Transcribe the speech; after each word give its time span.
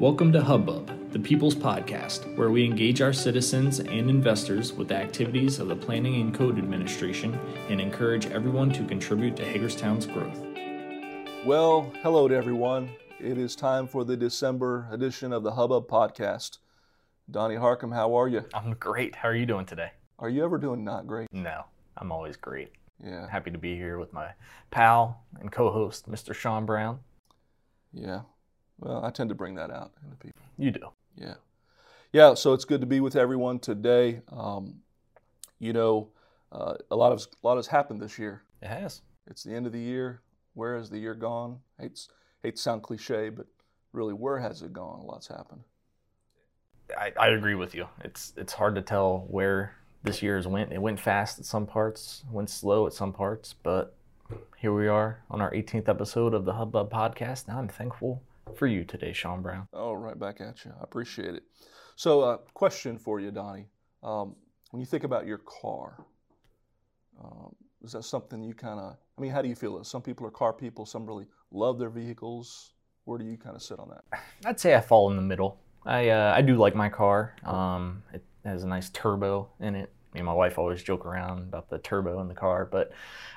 Welcome 0.00 0.32
to 0.32 0.42
Hubbub, 0.42 1.12
the 1.12 1.20
People's 1.20 1.54
Podcast, 1.54 2.36
where 2.36 2.50
we 2.50 2.64
engage 2.64 3.00
our 3.00 3.12
citizens 3.12 3.78
and 3.78 4.10
investors 4.10 4.72
with 4.72 4.88
the 4.88 4.96
activities 4.96 5.60
of 5.60 5.68
the 5.68 5.76
Planning 5.76 6.20
and 6.20 6.34
Code 6.34 6.58
Administration 6.58 7.38
and 7.68 7.80
encourage 7.80 8.26
everyone 8.26 8.72
to 8.72 8.84
contribute 8.84 9.36
to 9.36 9.44
Hagerstown's 9.44 10.06
growth. 10.06 10.40
Well, 11.46 11.92
hello 12.02 12.26
to 12.26 12.34
everyone. 12.34 12.90
It 13.20 13.38
is 13.38 13.54
time 13.54 13.86
for 13.86 14.04
the 14.04 14.16
December 14.16 14.88
edition 14.90 15.32
of 15.32 15.44
the 15.44 15.52
Hubbub 15.52 15.86
Podcast. 15.86 16.58
Donnie 17.30 17.54
Harcum, 17.54 17.94
how 17.94 18.18
are 18.18 18.26
you? 18.26 18.44
I'm 18.52 18.74
great. 18.74 19.14
How 19.14 19.28
are 19.28 19.36
you 19.36 19.46
doing 19.46 19.64
today? 19.64 19.92
Are 20.18 20.28
you 20.28 20.44
ever 20.44 20.58
doing 20.58 20.82
not 20.82 21.06
great? 21.06 21.28
No, 21.32 21.66
I'm 21.96 22.10
always 22.10 22.36
great. 22.36 22.72
Yeah. 23.02 23.28
Happy 23.30 23.52
to 23.52 23.58
be 23.58 23.76
here 23.76 23.98
with 23.98 24.12
my 24.12 24.30
pal 24.72 25.22
and 25.38 25.52
co 25.52 25.70
host, 25.70 26.10
Mr. 26.10 26.34
Sean 26.34 26.66
Brown. 26.66 26.98
Yeah. 27.92 28.22
Well, 28.78 29.04
I 29.04 29.10
tend 29.10 29.28
to 29.28 29.34
bring 29.34 29.54
that 29.54 29.70
out 29.70 29.92
into 30.02 30.16
people. 30.16 30.42
You 30.58 30.70
do. 30.70 30.88
Yeah. 31.16 31.34
Yeah, 32.12 32.34
so 32.34 32.52
it's 32.52 32.64
good 32.64 32.80
to 32.80 32.86
be 32.86 33.00
with 33.00 33.16
everyone 33.16 33.58
today. 33.58 34.22
Um, 34.30 34.76
you 35.58 35.72
know, 35.72 36.10
uh, 36.52 36.74
a 36.90 36.96
lot 36.96 37.12
of 37.12 37.26
a 37.42 37.46
lot 37.46 37.56
has 37.56 37.66
happened 37.66 38.00
this 38.00 38.18
year. 38.18 38.42
It 38.62 38.68
has. 38.68 39.02
It's 39.26 39.42
the 39.42 39.54
end 39.54 39.66
of 39.66 39.72
the 39.72 39.80
year. 39.80 40.20
Where 40.54 40.76
has 40.76 40.90
the 40.90 40.98
year 40.98 41.14
gone? 41.14 41.58
Hates 41.80 42.08
hate 42.42 42.56
to 42.56 42.62
sound 42.62 42.82
cliche, 42.82 43.30
but 43.30 43.46
really, 43.92 44.14
where 44.14 44.38
has 44.38 44.62
it 44.62 44.72
gone? 44.72 45.00
A 45.00 45.02
lot's 45.02 45.26
happened. 45.26 45.62
I, 46.96 47.12
I 47.18 47.28
agree 47.28 47.54
with 47.56 47.74
you. 47.74 47.88
It's 48.04 48.32
it's 48.36 48.52
hard 48.52 48.76
to 48.76 48.82
tell 48.82 49.24
where 49.28 49.74
this 50.04 50.22
year 50.22 50.36
has 50.36 50.46
went. 50.46 50.72
It 50.72 50.80
went 50.80 51.00
fast 51.00 51.38
at 51.40 51.46
some 51.46 51.66
parts, 51.66 52.22
went 52.30 52.50
slow 52.50 52.86
at 52.86 52.92
some 52.92 53.12
parts, 53.12 53.54
but 53.62 53.96
here 54.58 54.72
we 54.72 54.86
are 54.86 55.22
on 55.30 55.40
our 55.40 55.50
18th 55.50 55.88
episode 55.88 56.34
of 56.34 56.44
the 56.44 56.52
Hubbub 56.52 56.92
podcast. 56.92 57.48
Now 57.48 57.58
I'm 57.58 57.68
thankful 57.68 58.22
for 58.56 58.66
you 58.66 58.84
today, 58.84 59.12
Sean 59.12 59.42
Brown. 59.42 59.68
Oh, 59.72 59.92
right 59.92 60.18
back 60.18 60.40
at 60.40 60.64
you. 60.64 60.72
I 60.78 60.82
appreciate 60.82 61.34
it. 61.34 61.42
So, 61.96 62.20
uh, 62.22 62.36
question 62.54 62.98
for 62.98 63.20
you, 63.20 63.30
Donnie. 63.30 63.68
Um, 64.02 64.34
when 64.70 64.80
you 64.80 64.86
think 64.86 65.04
about 65.04 65.26
your 65.26 65.38
car, 65.38 66.04
um, 67.22 67.54
is 67.82 67.92
that 67.92 68.04
something 68.04 68.42
you 68.42 68.54
kind 68.54 68.80
of, 68.80 68.96
I 69.16 69.20
mean, 69.20 69.30
how 69.30 69.42
do 69.42 69.48
you 69.48 69.54
feel? 69.54 69.82
Some 69.84 70.02
people 70.02 70.26
are 70.26 70.30
car 70.30 70.52
people, 70.52 70.86
some 70.86 71.06
really 71.06 71.26
love 71.52 71.78
their 71.78 71.90
vehicles. 71.90 72.72
Where 73.04 73.18
do 73.18 73.24
you 73.24 73.36
kind 73.36 73.54
of 73.54 73.62
sit 73.62 73.78
on 73.78 73.90
that? 73.90 74.20
I'd 74.44 74.58
say 74.58 74.74
I 74.74 74.80
fall 74.80 75.10
in 75.10 75.16
the 75.16 75.22
middle. 75.22 75.58
I, 75.86 76.08
uh, 76.08 76.32
I 76.34 76.40
do 76.42 76.56
like 76.56 76.74
my 76.74 76.88
car. 76.88 77.36
Um, 77.44 78.02
it 78.12 78.24
has 78.44 78.64
a 78.64 78.66
nice 78.66 78.90
turbo 78.90 79.48
in 79.60 79.74
it. 79.74 79.92
Me 80.14 80.20
and 80.20 80.26
my 80.26 80.32
wife 80.32 80.58
always 80.58 80.80
joke 80.82 81.04
around 81.04 81.40
about 81.40 81.68
the 81.68 81.78
turbo 81.78 82.20
in 82.20 82.28
the 82.28 82.34
car, 82.34 82.64
but 82.64 82.92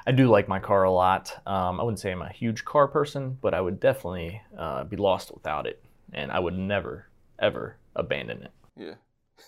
I 0.05 0.11
do 0.11 0.29
like 0.29 0.47
my 0.47 0.59
car 0.59 0.83
a 0.83 0.91
lot. 0.91 1.33
Um, 1.47 1.79
I 1.79 1.83
wouldn't 1.83 1.99
say 1.99 2.11
I'm 2.11 2.21
a 2.21 2.29
huge 2.31 2.63
car 2.65 2.87
person, 2.87 3.35
but 3.41 3.55
I 3.55 3.61
would 3.61 3.79
definitely 3.79 4.39
uh, 4.55 4.83
be 4.83 4.95
lost 4.95 5.33
without 5.33 5.65
it, 5.65 5.83
and 6.13 6.31
I 6.31 6.37
would 6.39 6.53
never, 6.55 7.07
ever 7.39 7.77
abandon 7.95 8.43
it. 8.43 8.51
Yeah. 8.77 8.93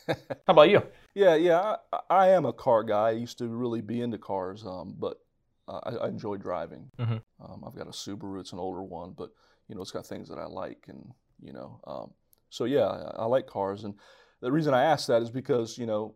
How 0.48 0.54
about 0.54 0.70
you? 0.72 0.82
Yeah, 1.14 1.36
yeah. 1.36 1.76
I, 1.94 2.00
I 2.10 2.28
am 2.30 2.46
a 2.46 2.54
car 2.54 2.84
guy. 2.84 3.10
I 3.10 3.12
used 3.12 3.38
to 3.38 3.48
really 3.48 3.82
be 3.82 4.02
into 4.02 4.18
cars, 4.18 4.66
um, 4.66 4.96
but 4.98 5.20
uh, 5.68 5.80
I, 5.84 6.06
I 6.06 6.08
enjoy 6.08 6.38
driving. 6.38 6.90
Mhm. 7.00 7.22
Um, 7.44 7.64
I've 7.66 7.76
got 7.76 7.88
a 7.88 7.92
Subaru. 7.92 8.40
It's 8.40 8.54
an 8.54 8.60
older 8.60 8.82
one, 8.82 9.14
but 9.16 9.30
you 9.68 9.76
know, 9.76 9.82
it's 9.82 9.92
got 9.92 10.08
things 10.08 10.30
that 10.30 10.40
I 10.40 10.46
like, 10.46 10.86
and 10.88 11.12
you 11.40 11.54
know, 11.54 11.80
um, 11.86 12.12
so 12.50 12.66
yeah, 12.66 12.88
I, 12.88 13.22
I 13.22 13.26
like 13.26 13.46
cars. 13.46 13.84
And 13.84 13.94
the 14.42 14.52
reason 14.52 14.74
I 14.74 14.84
ask 14.84 15.08
that 15.08 15.22
is 15.22 15.30
because 15.30 15.78
you 15.78 15.86
know, 15.86 16.16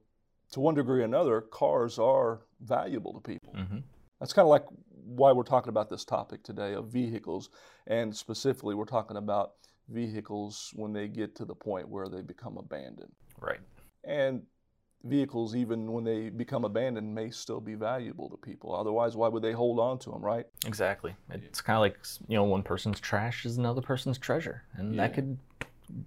to 0.54 0.60
one 0.60 0.76
degree 0.76 1.02
or 1.02 1.06
another, 1.06 1.42
cars 1.42 2.00
are 2.00 2.42
valuable 2.62 3.14
to 3.14 3.20
people. 3.20 3.54
hmm 3.54 3.80
That's 4.20 4.34
kind 4.34 4.46
of 4.46 4.50
like 4.50 4.66
why 5.06 5.32
we're 5.32 5.44
talking 5.44 5.70
about 5.70 5.90
this 5.90 6.06
topic 6.06 6.44
today 6.44 6.74
of 6.74 6.88
vehicles, 6.88 7.50
and 7.88 8.16
specifically, 8.16 8.76
we're 8.76 8.86
talking 8.86 9.18
about 9.18 9.54
vehicles 9.90 10.72
when 10.76 10.94
they 10.94 11.08
get 11.08 11.36
to 11.36 11.46
the 11.46 11.56
point 11.56 11.90
where 11.90 12.08
they 12.08 12.22
become 12.22 12.58
abandoned. 12.58 13.12
Right. 13.42 13.60
And 14.06 14.44
vehicles, 15.04 15.56
even 15.56 15.92
when 15.92 16.04
they 16.04 16.30
become 16.30 16.64
abandoned, 16.64 17.14
may 17.14 17.32
still 17.32 17.60
be 17.60 17.74
valuable 17.74 18.30
to 18.30 18.38
people. 18.38 18.74
Otherwise, 18.74 19.16
why 19.16 19.28
would 19.28 19.44
they 19.44 19.52
hold 19.52 19.80
on 19.80 20.00
to 20.00 20.12
them, 20.12 20.22
right? 20.22 20.46
Exactly. 20.66 21.16
It's 21.32 21.62
kind 21.62 21.78
of 21.78 21.82
like 21.82 21.98
you 22.28 22.38
know, 22.38 22.44
one 22.44 22.64
person's 22.64 23.00
trash 23.00 23.46
is 23.46 23.58
another 23.58 23.82
person's 23.82 24.18
treasure, 24.18 24.64
and 24.76 24.98
that 25.00 25.14
could 25.14 25.38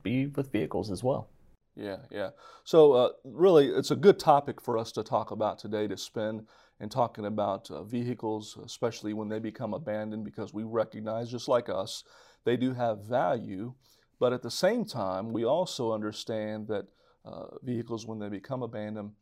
be 0.03 0.27
with 0.27 0.53
vehicles 0.53 0.91
as 0.91 1.03
well. 1.03 1.29
Yeah, 1.77 1.99
yeah. 2.11 2.31
So, 2.65 2.93
uh, 2.95 3.09
really, 3.25 3.69
it's 3.69 3.91
a 3.91 3.97
good 3.97 4.19
topic 4.19 4.63
for 4.63 4.79
us 4.79 4.91
to 4.93 5.03
talk 5.03 5.31
about 5.31 5.59
today 5.59 5.87
to 5.89 5.97
spend 5.97 6.47
in 6.81 6.89
talking 6.89 7.27
about 7.27 7.71
uh, 7.71 7.85
vehicles, 7.85 8.59
especially 8.65 9.13
when 9.13 9.29
they 9.29 9.39
become 9.39 9.75
abandoned, 9.75 10.25
because 10.25 10.55
we 10.55 10.65
recognize, 10.65 11.31
just 11.31 11.49
like 11.49 11.69
us, 11.69 12.03
they 12.45 12.57
do 12.57 12.73
have 12.73 13.05
value. 13.05 13.75
But 14.19 14.33
at 14.33 14.43
the 14.43 14.51
same 14.51 14.87
time, 14.87 15.33
we 15.33 15.45
also 15.45 15.93
understand 15.93 16.69
that 16.69 16.87
uh, 17.27 17.59
vehicles, 17.63 18.07
when 18.07 18.19
they 18.19 18.31
become 18.31 18.63
abandoned, 18.63 19.13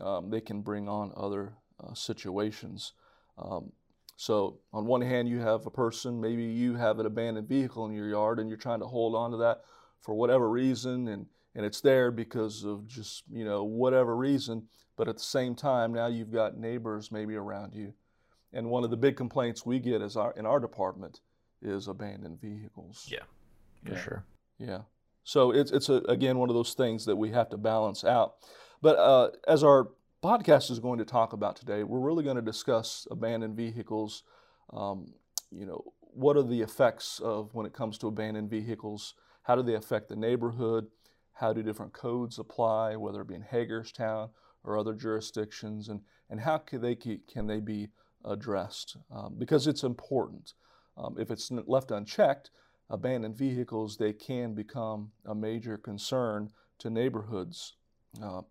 um, 0.00 0.30
they 0.30 0.40
can 0.40 0.62
bring 0.62 0.88
on 0.88 1.12
other 1.14 1.52
uh, 1.82 1.92
situations. 1.92 2.92
Um, 3.36 3.72
so, 4.16 4.60
on 4.72 4.86
one 4.86 5.02
hand, 5.02 5.28
you 5.28 5.40
have 5.40 5.66
a 5.66 5.70
person, 5.70 6.20
maybe 6.22 6.44
you 6.44 6.74
have 6.74 7.00
an 7.00 7.06
abandoned 7.06 7.48
vehicle 7.48 7.84
in 7.84 7.92
your 7.92 8.08
yard 8.08 8.38
and 8.38 8.48
you're 8.48 8.56
trying 8.56 8.80
to 8.80 8.86
hold 8.86 9.14
on 9.14 9.30
to 9.32 9.36
that 9.36 9.60
for 10.00 10.14
whatever 10.14 10.48
reason, 10.48 11.08
and, 11.08 11.26
and 11.58 11.66
it's 11.66 11.80
there 11.80 12.12
because 12.12 12.62
of 12.62 12.86
just, 12.86 13.24
you 13.28 13.44
know, 13.44 13.64
whatever 13.64 14.16
reason. 14.16 14.62
But 14.96 15.08
at 15.08 15.16
the 15.16 15.22
same 15.24 15.56
time, 15.56 15.92
now 15.92 16.06
you've 16.06 16.30
got 16.32 16.56
neighbors 16.56 17.10
maybe 17.10 17.34
around 17.34 17.74
you. 17.74 17.92
And 18.52 18.70
one 18.70 18.84
of 18.84 18.90
the 18.90 18.96
big 18.96 19.16
complaints 19.16 19.66
we 19.66 19.80
get 19.80 20.00
is 20.00 20.16
our, 20.16 20.32
in 20.36 20.46
our 20.46 20.60
department 20.60 21.18
is 21.60 21.88
abandoned 21.88 22.40
vehicles. 22.40 23.08
Yeah, 23.10 23.24
For 23.84 23.92
Yeah. 23.94 23.98
sure. 24.00 24.24
Yeah. 24.58 24.80
So 25.24 25.50
it's 25.50 25.72
it's 25.72 25.88
a, 25.88 25.94
again 26.08 26.38
one 26.38 26.48
of 26.48 26.54
those 26.54 26.74
things 26.74 27.04
that 27.06 27.16
we 27.16 27.30
have 27.30 27.48
to 27.50 27.56
balance 27.56 28.04
out. 28.04 28.34
But 28.80 28.96
uh, 28.98 29.30
as 29.48 29.64
our 29.64 29.88
podcast 30.22 30.70
is 30.70 30.78
going 30.78 31.00
to 31.00 31.04
talk 31.04 31.32
about 31.32 31.56
today, 31.56 31.82
we're 31.82 31.98
really 31.98 32.22
going 32.22 32.36
to 32.36 32.42
discuss 32.42 33.04
abandoned 33.10 33.56
vehicles. 33.56 34.22
Um, 34.72 35.12
you 35.50 35.66
know, 35.66 35.82
what 36.00 36.36
are 36.36 36.44
the 36.44 36.62
effects 36.62 37.18
of 37.18 37.52
when 37.52 37.66
it 37.66 37.72
comes 37.72 37.98
to 37.98 38.06
abandoned 38.06 38.48
vehicles? 38.48 39.14
How 39.42 39.56
do 39.56 39.62
they 39.62 39.74
affect 39.74 40.08
the 40.08 40.16
neighborhood? 40.16 40.86
How 41.38 41.52
do 41.52 41.62
different 41.62 41.92
codes 41.92 42.38
apply, 42.38 42.96
whether 42.96 43.20
it 43.20 43.28
be 43.28 43.34
in 43.36 43.42
Hagerstown 43.42 44.30
or 44.64 44.76
other 44.76 44.94
jurisdictions, 44.94 45.88
and 45.88 46.00
and 46.28 46.40
how 46.40 46.58
can 46.58 46.80
they 46.80 46.96
can 46.96 47.46
they 47.46 47.60
be 47.60 47.88
addressed? 48.24 48.96
Um, 49.10 49.36
because 49.38 49.66
it's 49.66 49.84
important. 49.84 50.54
Um, 50.96 51.16
if 51.16 51.30
it's 51.30 51.50
left 51.50 51.92
unchecked, 51.92 52.50
abandoned 52.90 53.36
vehicles, 53.36 53.96
they 53.96 54.12
can 54.12 54.54
become 54.54 55.12
a 55.24 55.34
major 55.34 55.76
concern 55.76 56.50
to 56.78 56.90
neighborhoods. 56.90 57.76
Uh, 58.20 58.42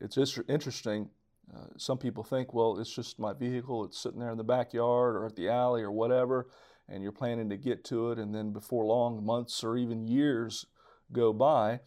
it's 0.00 0.16
interesting. 0.48 1.10
Uh, 1.54 1.66
some 1.76 1.98
people 1.98 2.22
think, 2.22 2.54
well, 2.54 2.78
it's 2.78 2.94
just 2.94 3.18
my 3.18 3.34
vehicle, 3.34 3.84
it's 3.84 3.98
sitting 3.98 4.20
there 4.20 4.30
in 4.30 4.38
the 4.38 4.44
backyard 4.44 5.16
or 5.16 5.26
at 5.26 5.36
the 5.36 5.48
alley 5.48 5.82
or 5.82 5.90
whatever, 5.90 6.48
and 6.88 7.02
you're 7.02 7.12
planning 7.12 7.50
to 7.50 7.56
get 7.56 7.84
to 7.84 8.12
it, 8.12 8.18
and 8.18 8.34
then 8.34 8.52
before 8.52 8.84
long, 8.86 9.24
months 9.24 9.64
or 9.64 9.76
even 9.76 10.06
years 10.06 10.64
go 11.12 11.32
by. 11.32 11.80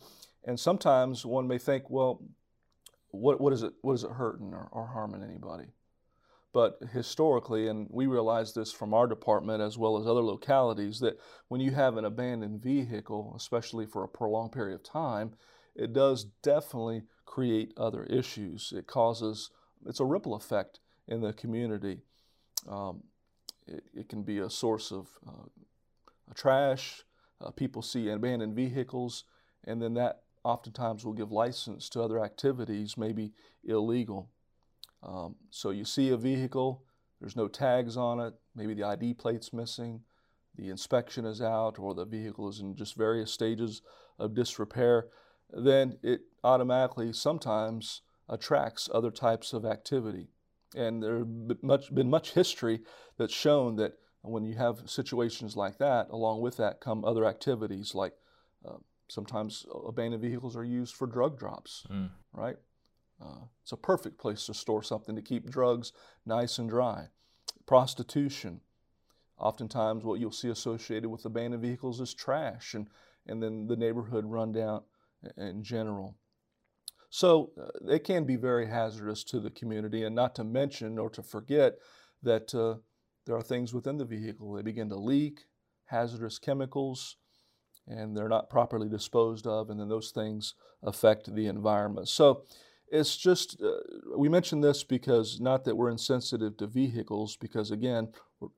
And 0.46 0.60
sometimes 0.60 1.26
one 1.26 1.48
may 1.48 1.58
think, 1.58 1.90
well, 1.90 2.22
what, 3.10 3.40
what, 3.40 3.54
is, 3.54 3.64
it, 3.64 3.74
what 3.82 3.94
is 3.94 4.04
it 4.04 4.12
hurting 4.12 4.54
or, 4.54 4.68
or 4.72 4.88
harming 4.88 5.24
anybody? 5.24 5.68
But 6.54 6.80
historically, 6.92 7.68
and 7.68 7.88
we 7.90 8.06
realize 8.06 8.54
this 8.54 8.72
from 8.72 8.94
our 8.94 9.08
department 9.08 9.62
as 9.62 9.78
well 9.78 9.98
as 9.98 10.06
other 10.06 10.22
localities, 10.22 11.00
that 11.00 11.18
when 11.48 11.62
you 11.62 11.72
have 11.72 11.98
an 11.98 12.06
abandoned 12.06 12.62
vehicle, 12.62 13.34
especially 13.36 13.86
for 13.86 14.04
a 14.04 14.08
prolonged 14.08 14.52
period 14.52 14.76
of 14.76 14.84
time, 14.84 15.34
it 15.76 15.94
does 15.94 16.26
definitely 16.44 17.04
create 17.26 17.74
other 17.78 18.04
issues. 18.04 18.72
It 18.76 18.86
causes, 18.86 19.50
it's 19.88 20.00
a 20.00 20.06
ripple 20.06 20.36
effect 20.36 20.80
in 21.08 21.22
the 21.22 21.34
community. 21.34 22.02
Um, 22.70 23.04
it, 23.66 23.84
it 23.94 24.10
can 24.10 24.24
be 24.24 24.40
a 24.40 24.50
source 24.50 24.92
of 24.92 25.08
uh, 25.28 25.46
trash. 26.36 27.04
Uh, 27.42 27.50
people 27.50 27.82
see 27.82 28.10
abandoned 28.10 28.56
vehicles, 28.56 29.24
and 29.64 29.82
then 29.82 29.96
that 29.96 30.23
oftentimes 30.44 31.06
will 31.06 31.14
give 31.14 31.32
license 31.32 31.90
to 31.90 32.02
other 32.02 32.24
activities, 32.24 32.98
maybe 32.98 33.34
illegal. 33.64 34.30
Um, 35.02 35.36
so 35.50 35.72
you 35.72 35.86
see 35.86 36.10
a 36.10 36.18
vehicle, 36.18 36.84
there's 37.20 37.36
no 37.36 37.48
tags 37.48 37.98
on 37.98 38.20
it, 38.20 38.34
maybe 38.56 38.74
the 38.74 38.84
ID 38.84 39.16
plate's 39.16 39.54
missing, 39.54 40.02
the 40.56 40.70
inspection 40.70 41.26
is 41.26 41.42
out, 41.42 41.80
or 41.80 41.94
the 41.94 42.06
vehicle 42.06 42.50
is 42.50 42.60
in 42.60 42.76
just 42.76 42.96
various 42.96 43.32
stages 43.32 43.82
of 44.20 44.34
disrepair, 44.34 45.08
then 45.52 45.98
it 46.04 46.22
automatically 46.44 47.12
sometimes 47.14 48.02
attracts 48.30 48.90
other 48.94 49.12
types 49.12 49.54
of 49.54 49.66
activity. 49.66 50.28
And 50.76 51.04
there's 51.04 51.26
much, 51.62 51.94
been 51.94 52.10
much 52.10 52.34
history 52.34 52.82
that's 53.18 53.34
shown 53.34 53.76
that 53.78 53.94
when 54.22 54.44
you 54.44 54.56
have 54.56 54.90
situations 54.90 55.56
like 55.56 55.78
that, 55.80 56.08
along 56.10 56.42
with 56.42 56.58
that 56.58 56.80
come 56.80 57.04
other 57.04 57.26
activities 57.26 57.94
like 57.94 58.14
uh, 58.66 58.78
sometimes 59.08 59.66
abandoned 59.88 60.22
vehicles 60.22 60.56
are 60.56 60.64
used 60.64 60.96
for 60.96 61.08
drug 61.08 61.38
drops, 61.38 61.86
Mm. 61.90 62.10
right? 62.32 62.58
Uh, 63.22 63.46
it's 63.62 63.72
a 63.72 63.78
perfect 63.78 64.18
place 64.18 64.46
to 64.48 64.54
store 64.54 64.84
something 64.84 65.16
to 65.16 65.22
keep 65.22 65.50
drugs 65.50 65.94
nice 66.26 66.58
and 66.58 66.70
dry. 66.70 67.10
Prostitution. 67.66 68.62
Oftentimes, 69.38 70.04
what 70.04 70.20
you'll 70.20 70.32
see 70.32 70.50
associated 70.50 71.10
with 71.10 71.26
abandoned 71.26 71.62
vehicles 71.62 72.00
is 72.00 72.14
trash 72.14 72.74
and, 72.74 72.88
and 73.26 73.42
then 73.42 73.68
the 73.68 73.76
neighborhood 73.76 74.26
rundown 74.26 74.84
in 75.38 75.64
general. 75.64 76.18
So 77.10 77.52
uh, 77.60 77.94
it 77.94 78.04
can 78.04 78.26
be 78.26 78.36
very 78.36 78.68
hazardous 78.68 79.24
to 79.26 79.40
the 79.40 79.52
community, 79.52 80.04
and 80.04 80.16
not 80.16 80.36
to 80.36 80.44
mention 80.44 80.98
or 80.98 81.10
to 81.12 81.22
forget 81.24 81.78
that 82.24 82.54
uh, 82.56 82.76
there 83.26 83.36
are 83.36 83.42
things 83.42 83.74
within 83.74 83.98
the 83.98 84.06
vehicle. 84.06 84.54
They 84.54 84.62
begin 84.64 84.90
to 84.90 84.96
leak, 84.96 85.46
hazardous 85.86 86.40
chemicals, 86.40 87.18
and 87.88 88.16
they're 88.16 88.30
not 88.30 88.50
properly 88.50 88.90
disposed 88.90 89.46
of, 89.48 89.70
and 89.70 89.80
then 89.80 89.90
those 89.90 90.12
things 90.12 90.56
affect 90.82 91.34
the 91.34 91.48
environment. 91.48 92.08
So 92.08 92.44
it's 92.88 93.18
just, 93.18 93.62
uh, 93.62 94.18
we 94.18 94.30
mention 94.30 94.62
this 94.62 94.84
because 94.84 95.40
not 95.40 95.66
that 95.66 95.76
we're 95.76 95.90
insensitive 95.90 96.58
to 96.58 96.68
vehicles, 96.68 97.36
because 97.36 97.72
again, 97.72 98.10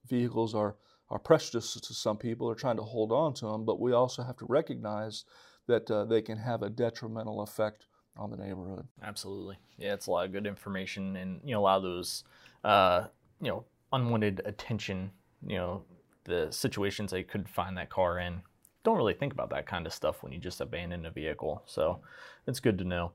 vehicles 0.07 0.53
are, 0.53 0.75
are 1.09 1.19
precious 1.19 1.73
to 1.73 1.93
some 1.93 2.17
people, 2.17 2.49
are 2.49 2.55
trying 2.55 2.77
to 2.77 2.83
hold 2.83 3.11
on 3.11 3.33
to 3.35 3.45
them, 3.45 3.65
but 3.65 3.79
we 3.79 3.93
also 3.93 4.23
have 4.23 4.37
to 4.37 4.45
recognize 4.47 5.25
that 5.67 5.89
uh, 5.89 6.05
they 6.05 6.21
can 6.21 6.37
have 6.37 6.63
a 6.63 6.69
detrimental 6.69 7.41
effect 7.41 7.85
on 8.17 8.29
the 8.29 8.37
neighborhood. 8.37 8.87
Absolutely. 9.03 9.57
Yeah, 9.77 9.93
it's 9.93 10.07
a 10.07 10.11
lot 10.11 10.25
of 10.25 10.31
good 10.31 10.47
information 10.47 11.15
and, 11.15 11.41
you 11.43 11.53
know, 11.53 11.61
a 11.61 11.63
lot 11.63 11.77
of 11.77 11.83
those, 11.83 12.23
uh, 12.63 13.05
you 13.41 13.49
know, 13.49 13.65
unwanted 13.91 14.41
attention, 14.45 15.11
you 15.45 15.57
know, 15.57 15.83
the 16.25 16.51
situations 16.51 17.11
they 17.11 17.23
could 17.23 17.47
find 17.47 17.77
that 17.77 17.89
car 17.89 18.19
in. 18.19 18.41
Don't 18.85 18.97
really 18.97 19.13
think 19.13 19.33
about 19.33 19.49
that 19.49 19.65
kind 19.65 19.85
of 19.85 19.93
stuff 19.93 20.23
when 20.23 20.31
you 20.31 20.39
just 20.39 20.61
abandon 20.61 21.05
a 21.07 21.11
vehicle. 21.11 21.61
So 21.65 21.99
it's 22.47 22.61
good 22.61 22.77
to 22.77 22.85
know. 22.85 23.11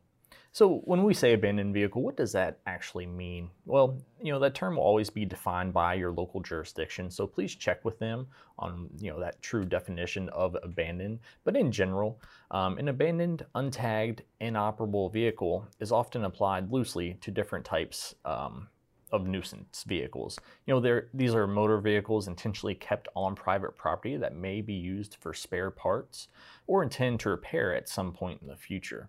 So 0.52 0.78
when 0.84 1.04
we 1.04 1.14
say 1.14 1.32
abandoned 1.32 1.72
vehicle, 1.72 2.02
what 2.02 2.16
does 2.16 2.32
that 2.32 2.58
actually 2.66 3.06
mean? 3.06 3.50
Well, 3.66 3.96
you 4.20 4.32
know, 4.32 4.40
that 4.40 4.54
term 4.54 4.76
will 4.76 4.82
always 4.82 5.08
be 5.08 5.24
defined 5.24 5.72
by 5.72 5.94
your 5.94 6.10
local 6.10 6.40
jurisdiction. 6.40 7.08
So 7.08 7.24
please 7.24 7.54
check 7.54 7.84
with 7.84 8.00
them 8.00 8.26
on, 8.58 8.90
you 8.98 9.12
know, 9.12 9.20
that 9.20 9.40
true 9.42 9.64
definition 9.64 10.28
of 10.30 10.56
abandoned. 10.64 11.20
But 11.44 11.56
in 11.56 11.70
general, 11.70 12.20
um, 12.50 12.78
an 12.78 12.88
abandoned, 12.88 13.46
untagged, 13.54 14.20
inoperable 14.40 15.08
vehicle 15.08 15.68
is 15.78 15.92
often 15.92 16.24
applied 16.24 16.72
loosely 16.72 17.14
to 17.20 17.30
different 17.30 17.64
types 17.64 18.16
um, 18.24 18.66
of 19.12 19.26
nuisance 19.26 19.84
vehicles. 19.84 20.38
You 20.66 20.74
know, 20.80 21.02
these 21.14 21.34
are 21.34 21.46
motor 21.46 21.80
vehicles 21.80 22.28
intentionally 22.28 22.74
kept 22.74 23.08
on 23.14 23.34
private 23.34 23.76
property 23.76 24.16
that 24.16 24.34
may 24.34 24.60
be 24.60 24.74
used 24.74 25.16
for 25.20 25.32
spare 25.32 25.70
parts 25.70 26.28
or 26.66 26.82
intend 26.82 27.20
to 27.20 27.30
repair 27.30 27.74
at 27.74 27.88
some 27.88 28.12
point 28.12 28.40
in 28.42 28.48
the 28.48 28.56
future. 28.56 29.08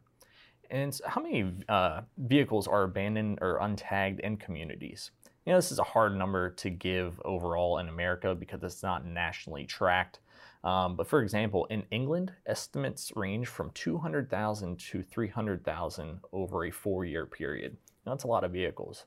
And 0.69 0.98
how 1.06 1.21
many 1.21 1.51
uh, 1.68 2.01
vehicles 2.18 2.68
are 2.68 2.83
abandoned 2.83 3.39
or 3.42 3.59
untagged 3.59 4.21
in 4.21 4.38
communities? 4.38 5.12
You 5.45 5.51
know, 5.51 5.57
this 5.57 5.71
is 5.71 5.80
a 5.80 5.83
hard 5.83 6.15
number 6.15 6.51
to 6.51 6.69
give 6.69 7.19
overall 7.25 7.80
in 7.80 7.89
America 7.89 8.33
because 8.33 8.63
it's 8.63 8.83
not 8.83 9.06
nationally 9.06 9.65
tracked. 9.65 10.19
Um, 10.63 10.95
but 10.95 11.07
for 11.07 11.21
example, 11.21 11.65
in 11.65 11.83
England, 11.92 12.31
estimates 12.45 13.12
range 13.15 13.48
from 13.48 13.71
200,000 13.71 14.80
to 14.80 15.01
300,000 15.01 16.19
over 16.31 16.65
a 16.65 16.71
four 16.71 17.03
year 17.03 17.25
period. 17.25 17.77
That's 18.06 18.24
a 18.24 18.27
lot 18.27 18.44
of 18.44 18.51
vehicles. 18.51 19.06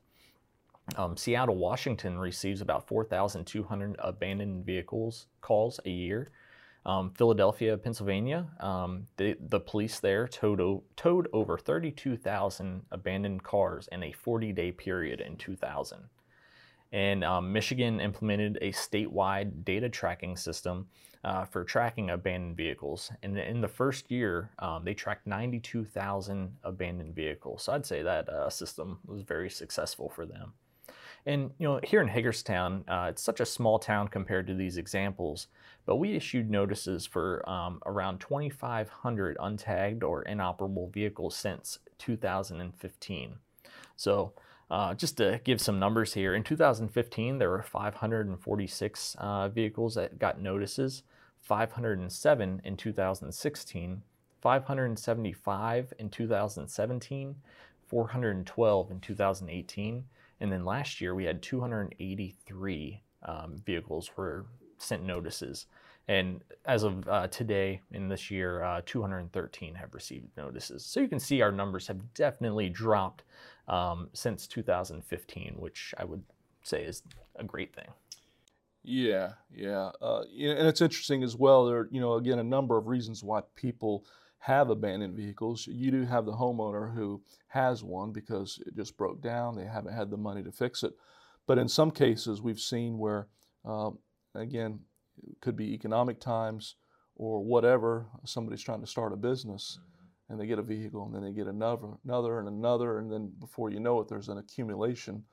Um, 0.97 1.17
Seattle, 1.17 1.57
Washington 1.57 2.19
receives 2.19 2.61
about 2.61 2.87
4,200 2.87 3.97
abandoned 3.99 4.65
vehicles 4.67 5.27
calls 5.41 5.81
a 5.85 5.91
year. 5.91 6.31
Um, 6.87 7.11
Philadelphia, 7.13 7.79
Pennsylvania, 7.79 8.47
um, 8.61 9.07
the, 9.17 9.37
the 9.49 9.61
police 9.61 10.01
there 10.01 10.29
towed, 10.29 10.61
o- 10.61 10.85
towed 10.97 11.29
over 11.33 11.57
32,000 11.57 12.83
abandoned 12.93 13.43
cars 13.43 13.89
in 13.91 14.03
a 14.03 14.13
40 14.13 14.53
day 14.53 14.71
period 14.71 15.23
in 15.23 15.37
2000. 15.37 15.99
And 16.93 17.25
um, 17.25 17.53
Michigan 17.53 18.01
implemented 18.01 18.59
a 18.61 18.71
statewide 18.71 19.65
data 19.65 19.89
tracking 19.89 20.37
system 20.37 20.87
uh, 21.25 21.47
for 21.47 21.65
tracking 21.65 22.11
abandoned 22.11 22.57
vehicles. 22.57 23.11
And 23.23 23.39
in 23.39 23.63
the 23.63 23.69
first 23.69 24.11
year, 24.11 24.51
um, 24.59 24.85
they 24.85 24.95
tracked 24.95 25.27
92,000 25.27 26.55
abandoned 26.63 27.15
vehicles. 27.15 27.63
So 27.65 27.73
I'd 27.73 27.87
say 27.87 28.03
that 28.03 28.29
uh, 28.29 28.51
system 28.51 28.99
was 29.07 29.23
very 29.23 29.49
successful 29.49 30.11
for 30.11 30.27
them. 30.27 30.53
And 31.27 31.53
you 31.59 31.67
know, 31.67 31.81
here 31.83 32.03
in 32.03 32.09
Hagerstown, 32.09 32.85
uh, 32.87 33.07
it's 33.11 33.23
such 33.23 33.41
a 33.41 33.47
small 33.47 33.79
town 33.79 34.09
compared 34.09 34.47
to 34.47 34.55
these 34.55 34.77
examples, 34.77 35.47
but 35.87 35.97
we 35.97 36.15
issued 36.15 36.51
notices 36.51 37.07
for 37.07 37.49
um, 37.49 37.81
around 37.87 38.21
2,500 38.21 39.39
untagged 39.39 40.03
or 40.03 40.23
inoperable 40.23 40.89
vehicles 40.89 41.35
since 41.35 41.79
2015. 41.99 43.37
So 43.97 44.33
uh, 44.71 44.95
just 44.95 45.17
to 45.17 45.41
give 45.45 45.63
some 45.63 45.79
numbers 45.79 46.13
here, 46.13 46.35
in 46.35 46.43
2015 46.43 47.39
there 47.39 47.51
were 47.51 47.63
546 47.63 49.17
uh, 49.19 49.49
vehicles 49.49 49.95
that 49.95 50.19
got 50.19 50.43
notices, 50.43 51.05
507 51.41 52.61
in 52.65 52.77
2016, 52.77 54.03
575 54.43 55.93
in 55.99 56.11
2017, 56.11 57.35
412 57.87 58.91
in 58.91 59.01
2018 59.01 60.05
and 60.41 60.53
then 60.53 60.65
last 60.65 61.01
year 61.01 61.15
we 61.15 61.25
had 61.25 61.43
283 61.43 63.03
um, 63.23 63.63
vehicles 63.65 64.11
were 64.17 64.47
sent 64.79 65.05
notices. 65.05 65.67
And 66.07 66.43
as 66.67 66.83
of 66.83 67.09
uh, 67.09 67.29
today, 67.29 67.81
in 67.93 68.09
this 68.09 68.31
year, 68.31 68.63
uh, 68.63 68.83
213 68.85 69.75
have 69.75 69.95
received 69.95 70.29
notices. 70.37 70.85
So 70.85 71.01
you 71.01 71.09
can 71.09 71.19
see 71.19 71.41
our 71.41 71.53
numbers 71.53 71.87
have 71.87 72.13
definitely 72.13 72.69
dropped 72.69 73.23
um, 73.69 74.11
since 74.13 74.47
2015, 74.47 75.55
which 75.57 75.95
I 75.97 76.05
would 76.05 76.23
say 76.63 76.85
is 76.85 77.03
a 77.37 77.45
great 77.45 77.75
thing. 77.75 77.89
Yeah, 78.83 79.33
yeah, 79.55 79.93
uh, 80.03 80.25
and 80.31 80.69
it's 80.69 80.83
interesting 80.83 81.23
as 81.23 81.35
well. 81.35 81.65
There, 81.65 81.79
are, 81.79 81.89
you 81.91 82.03
know, 82.03 82.15
again, 82.15 82.39
a 82.39 82.45
number 82.45 82.77
of 82.77 82.87
reasons 82.87 83.25
why 83.25 83.41
people 83.55 84.05
have 84.45 84.69
abandoned 84.69 85.17
vehicles. 85.17 85.67
You 85.67 85.91
do 85.91 86.05
have 86.05 86.27
the 86.27 86.33
homeowner 86.33 86.95
who 86.95 87.23
has 87.49 87.83
one 87.83 88.13
because 88.13 88.61
it 88.67 88.77
just 88.77 88.95
broke 88.99 89.23
down, 89.23 89.57
they 89.57 89.65
haven't 89.65 89.95
had 89.95 90.11
the 90.11 90.19
money 90.19 90.43
to 90.43 90.53
fix 90.53 90.83
it. 90.83 90.93
But 91.47 91.57
in 91.57 91.67
some 91.67 91.91
cases, 91.91 92.43
we've 92.43 92.61
seen 92.61 92.99
where, 92.99 93.29
um, 93.65 93.99
again, 94.35 94.81
it 95.27 95.41
could 95.41 95.57
be 95.57 95.73
economic 95.73 96.21
times 96.21 96.77
or 97.17 97.43
whatever, 97.43 98.05
somebody's 98.27 98.63
trying 98.63 98.83
to 98.83 98.87
start 98.87 99.15
a 99.15 99.17
business 99.17 99.79
and 100.29 100.39
they 100.39 100.47
get 100.47 100.59
a 100.59 100.63
vehicle 100.63 101.07
and 101.07 101.15
then 101.15 101.23
they 101.23 101.33
get 101.33 101.47
another, 101.47 101.89
another 102.05 102.39
and 102.39 102.47
another, 102.49 102.99
and 102.99 103.11
then 103.11 103.33
before 103.41 103.71
you 103.71 103.81
know 103.81 103.99
it, 104.01 104.09
there's 104.09 104.29
an 104.29 104.37
accumulation. 104.37 105.25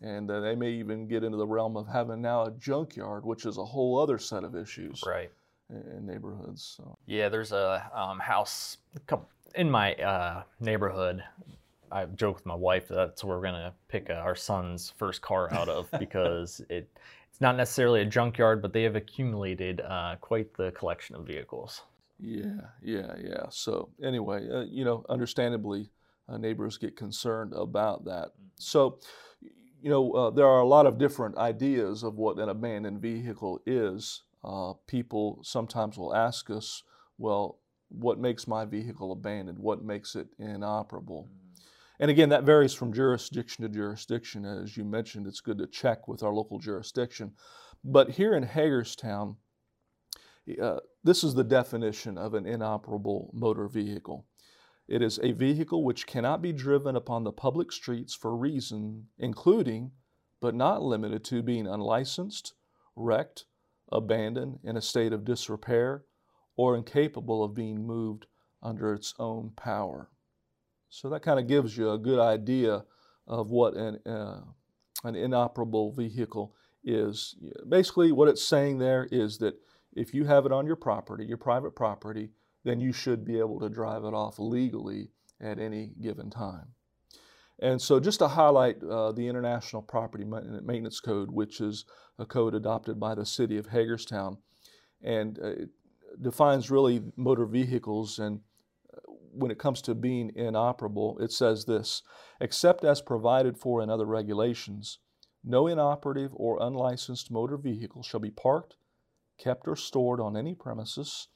And 0.00 0.30
uh, 0.30 0.38
they 0.38 0.54
may 0.54 0.70
even 0.70 1.08
get 1.08 1.24
into 1.24 1.38
the 1.38 1.46
realm 1.46 1.76
of 1.76 1.88
having 1.88 2.22
now 2.22 2.44
a 2.44 2.52
junkyard, 2.52 3.24
which 3.24 3.46
is 3.46 3.58
a 3.58 3.64
whole 3.64 3.98
other 3.98 4.18
set 4.18 4.44
of 4.44 4.54
issues. 4.54 5.02
Right 5.04 5.32
in 5.70 6.06
neighborhoods. 6.06 6.76
So. 6.76 6.96
Yeah, 7.06 7.28
there's 7.28 7.52
a 7.52 7.90
um, 7.94 8.18
house 8.18 8.78
in 9.54 9.70
my 9.70 9.94
uh, 9.94 10.42
neighborhood. 10.60 11.22
I 11.90 12.06
joke 12.06 12.36
with 12.36 12.46
my 12.46 12.54
wife 12.54 12.88
that 12.88 12.94
that's 12.94 13.24
where 13.24 13.36
we're 13.38 13.44
gonna 13.44 13.74
pick 13.88 14.10
uh, 14.10 14.14
our 14.14 14.34
son's 14.34 14.90
first 14.96 15.22
car 15.22 15.52
out 15.52 15.68
of 15.68 15.88
because 15.98 16.60
it 16.68 16.88
it's 17.30 17.40
not 17.40 17.56
necessarily 17.56 18.02
a 18.02 18.04
junkyard, 18.04 18.62
but 18.62 18.72
they 18.72 18.84
have 18.84 18.94
accumulated 18.94 19.80
uh, 19.80 20.14
quite 20.20 20.54
the 20.54 20.70
collection 20.70 21.16
of 21.16 21.26
vehicles. 21.26 21.82
Yeah, 22.20 22.60
yeah, 22.80 23.14
yeah. 23.20 23.46
So 23.50 23.88
anyway, 24.02 24.48
uh, 24.48 24.64
you 24.70 24.84
know, 24.84 25.04
understandably, 25.08 25.90
uh, 26.28 26.36
neighbors 26.36 26.78
get 26.78 26.96
concerned 26.96 27.52
about 27.52 28.04
that. 28.04 28.30
So, 28.56 29.00
you 29.82 29.90
know, 29.90 30.12
uh, 30.12 30.30
there 30.30 30.46
are 30.46 30.60
a 30.60 30.66
lot 30.66 30.86
of 30.86 30.96
different 30.96 31.36
ideas 31.36 32.04
of 32.04 32.14
what 32.14 32.38
an 32.38 32.48
abandoned 32.48 33.00
vehicle 33.00 33.60
is 33.66 34.22
uh, 34.44 34.74
people 34.86 35.40
sometimes 35.42 35.96
will 35.96 36.14
ask 36.14 36.50
us, 36.50 36.82
well, 37.18 37.58
what 37.88 38.18
makes 38.18 38.46
my 38.46 38.64
vehicle 38.64 39.12
abandoned? 39.12 39.58
What 39.58 39.84
makes 39.84 40.14
it 40.16 40.28
inoperable? 40.38 41.24
Mm-hmm. 41.24 41.44
And 42.00 42.10
again, 42.10 42.28
that 42.30 42.44
varies 42.44 42.74
from 42.74 42.92
jurisdiction 42.92 43.62
to 43.62 43.68
jurisdiction. 43.68 44.44
As 44.44 44.76
you 44.76 44.84
mentioned, 44.84 45.26
it's 45.26 45.40
good 45.40 45.58
to 45.58 45.66
check 45.66 46.08
with 46.08 46.22
our 46.22 46.32
local 46.32 46.58
jurisdiction. 46.58 47.32
But 47.84 48.10
here 48.10 48.34
in 48.34 48.42
Hagerstown, 48.42 49.36
uh, 50.60 50.80
this 51.04 51.22
is 51.22 51.34
the 51.34 51.44
definition 51.44 52.18
of 52.18 52.34
an 52.34 52.46
inoperable 52.46 53.30
motor 53.32 53.68
vehicle. 53.68 54.26
It 54.88 55.02
is 55.02 55.18
a 55.22 55.32
vehicle 55.32 55.84
which 55.84 56.06
cannot 56.06 56.42
be 56.42 56.52
driven 56.52 56.96
upon 56.96 57.24
the 57.24 57.32
public 57.32 57.72
streets 57.72 58.14
for 58.14 58.36
reason, 58.36 59.06
including, 59.18 59.92
but 60.40 60.54
not 60.54 60.82
limited 60.82 61.24
to, 61.24 61.42
being 61.42 61.66
unlicensed, 61.66 62.54
wrecked, 62.96 63.46
abandoned, 63.90 64.58
in 64.64 64.76
a 64.76 64.82
state 64.82 65.12
of 65.12 65.24
disrepair, 65.24 66.04
or 66.56 66.76
incapable 66.76 67.42
of 67.42 67.54
being 67.54 67.86
moved 67.86 68.26
under 68.62 68.92
its 68.92 69.14
own 69.18 69.50
power. 69.56 70.10
So 70.88 71.08
that 71.10 71.22
kind 71.22 71.40
of 71.40 71.48
gives 71.48 71.76
you 71.76 71.90
a 71.90 71.98
good 71.98 72.20
idea 72.20 72.84
of 73.26 73.50
what 73.50 73.74
an, 73.74 73.98
uh, 74.06 74.40
an 75.02 75.16
inoperable 75.16 75.92
vehicle 75.92 76.54
is. 76.84 77.36
Basically, 77.68 78.12
what 78.12 78.28
it's 78.28 78.44
saying 78.44 78.78
there 78.78 79.08
is 79.10 79.38
that 79.38 79.54
if 79.92 80.14
you 80.14 80.24
have 80.24 80.46
it 80.46 80.52
on 80.52 80.66
your 80.66 80.76
property, 80.76 81.24
your 81.24 81.36
private 81.36 81.74
property, 81.74 82.30
then 82.64 82.80
you 82.80 82.92
should 82.92 83.24
be 83.24 83.38
able 83.38 83.60
to 83.60 83.68
drive 83.68 84.04
it 84.04 84.14
off 84.14 84.38
legally 84.38 85.10
at 85.40 85.58
any 85.58 85.92
given 86.00 86.30
time. 86.30 86.68
And 87.64 87.80
so, 87.80 87.98
just 87.98 88.18
to 88.18 88.28
highlight 88.28 88.84
uh, 88.84 89.12
the 89.12 89.26
International 89.26 89.80
Property 89.80 90.24
Maintenance 90.24 91.00
Code, 91.00 91.30
which 91.30 91.62
is 91.62 91.86
a 92.18 92.26
code 92.26 92.54
adopted 92.54 93.00
by 93.00 93.14
the 93.14 93.24
city 93.24 93.56
of 93.56 93.68
Hagerstown, 93.68 94.36
and 95.02 95.38
uh, 95.38 95.52
defines 96.20 96.70
really 96.70 97.00
motor 97.16 97.46
vehicles 97.46 98.18
and 98.18 98.40
uh, 98.94 99.00
when 99.32 99.50
it 99.50 99.58
comes 99.58 99.80
to 99.80 99.94
being 99.94 100.30
inoperable, 100.36 101.16
it 101.20 101.32
says 101.32 101.64
this 101.64 102.02
except 102.38 102.84
as 102.84 103.00
provided 103.00 103.56
for 103.56 103.82
in 103.82 103.88
other 103.88 104.04
regulations, 104.04 104.98
no 105.42 105.66
inoperative 105.66 106.32
or 106.34 106.58
unlicensed 106.60 107.30
motor 107.30 107.56
vehicle 107.56 108.02
shall 108.02 108.20
be 108.20 108.30
parked, 108.30 108.76
kept, 109.38 109.66
or 109.66 109.74
stored 109.74 110.20
on 110.20 110.36
any 110.36 110.54
premises, 110.54 111.28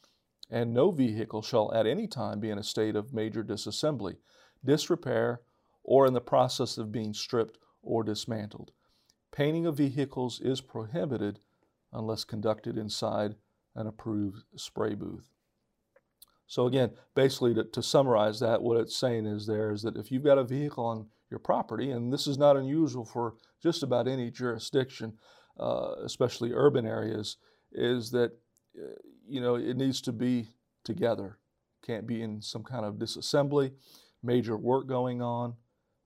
and 0.50 0.74
no 0.74 0.90
vehicle 0.90 1.40
shall 1.40 1.72
at 1.72 1.86
any 1.86 2.06
time 2.06 2.38
be 2.38 2.50
in 2.50 2.58
a 2.58 2.62
state 2.62 2.96
of 2.96 3.14
major 3.14 3.42
disassembly, 3.42 4.16
disrepair, 4.62 5.40
or 5.90 6.06
in 6.06 6.12
the 6.12 6.20
process 6.20 6.76
of 6.76 6.92
being 6.92 7.14
stripped 7.14 7.56
or 7.82 8.04
dismantled. 8.04 8.72
Painting 9.32 9.64
of 9.64 9.78
vehicles 9.78 10.38
is 10.38 10.60
prohibited 10.60 11.40
unless 11.94 12.24
conducted 12.24 12.76
inside 12.76 13.36
an 13.74 13.86
approved 13.86 14.42
spray 14.54 14.94
booth. 14.94 15.30
So 16.46 16.66
again, 16.66 16.90
basically 17.14 17.54
to, 17.54 17.64
to, 17.64 17.82
summarize 17.82 18.38
that, 18.40 18.60
what 18.60 18.78
it's 18.78 18.96
saying 18.96 19.24
is 19.24 19.46
there 19.46 19.72
is 19.72 19.80
that 19.80 19.96
if 19.96 20.12
you've 20.12 20.24
got 20.24 20.36
a 20.36 20.44
vehicle 20.44 20.84
on 20.84 21.06
your 21.30 21.40
property, 21.40 21.90
and 21.90 22.12
this 22.12 22.26
is 22.26 22.36
not 22.36 22.58
unusual 22.58 23.06
for 23.06 23.36
just 23.62 23.82
about 23.82 24.06
any 24.06 24.30
jurisdiction, 24.30 25.14
uh, 25.58 25.94
especially 26.04 26.52
urban 26.52 26.86
areas, 26.86 27.38
is 27.72 28.10
that 28.10 28.32
uh, 28.78 28.92
you 29.26 29.40
know 29.40 29.54
it 29.54 29.76
needs 29.78 30.02
to 30.02 30.12
be 30.12 30.48
together. 30.84 31.38
Can't 31.82 32.06
be 32.06 32.20
in 32.20 32.42
some 32.42 32.62
kind 32.62 32.84
of 32.84 32.96
disassembly, 32.96 33.72
major 34.22 34.56
work 34.56 34.86
going 34.86 35.22
on, 35.22 35.54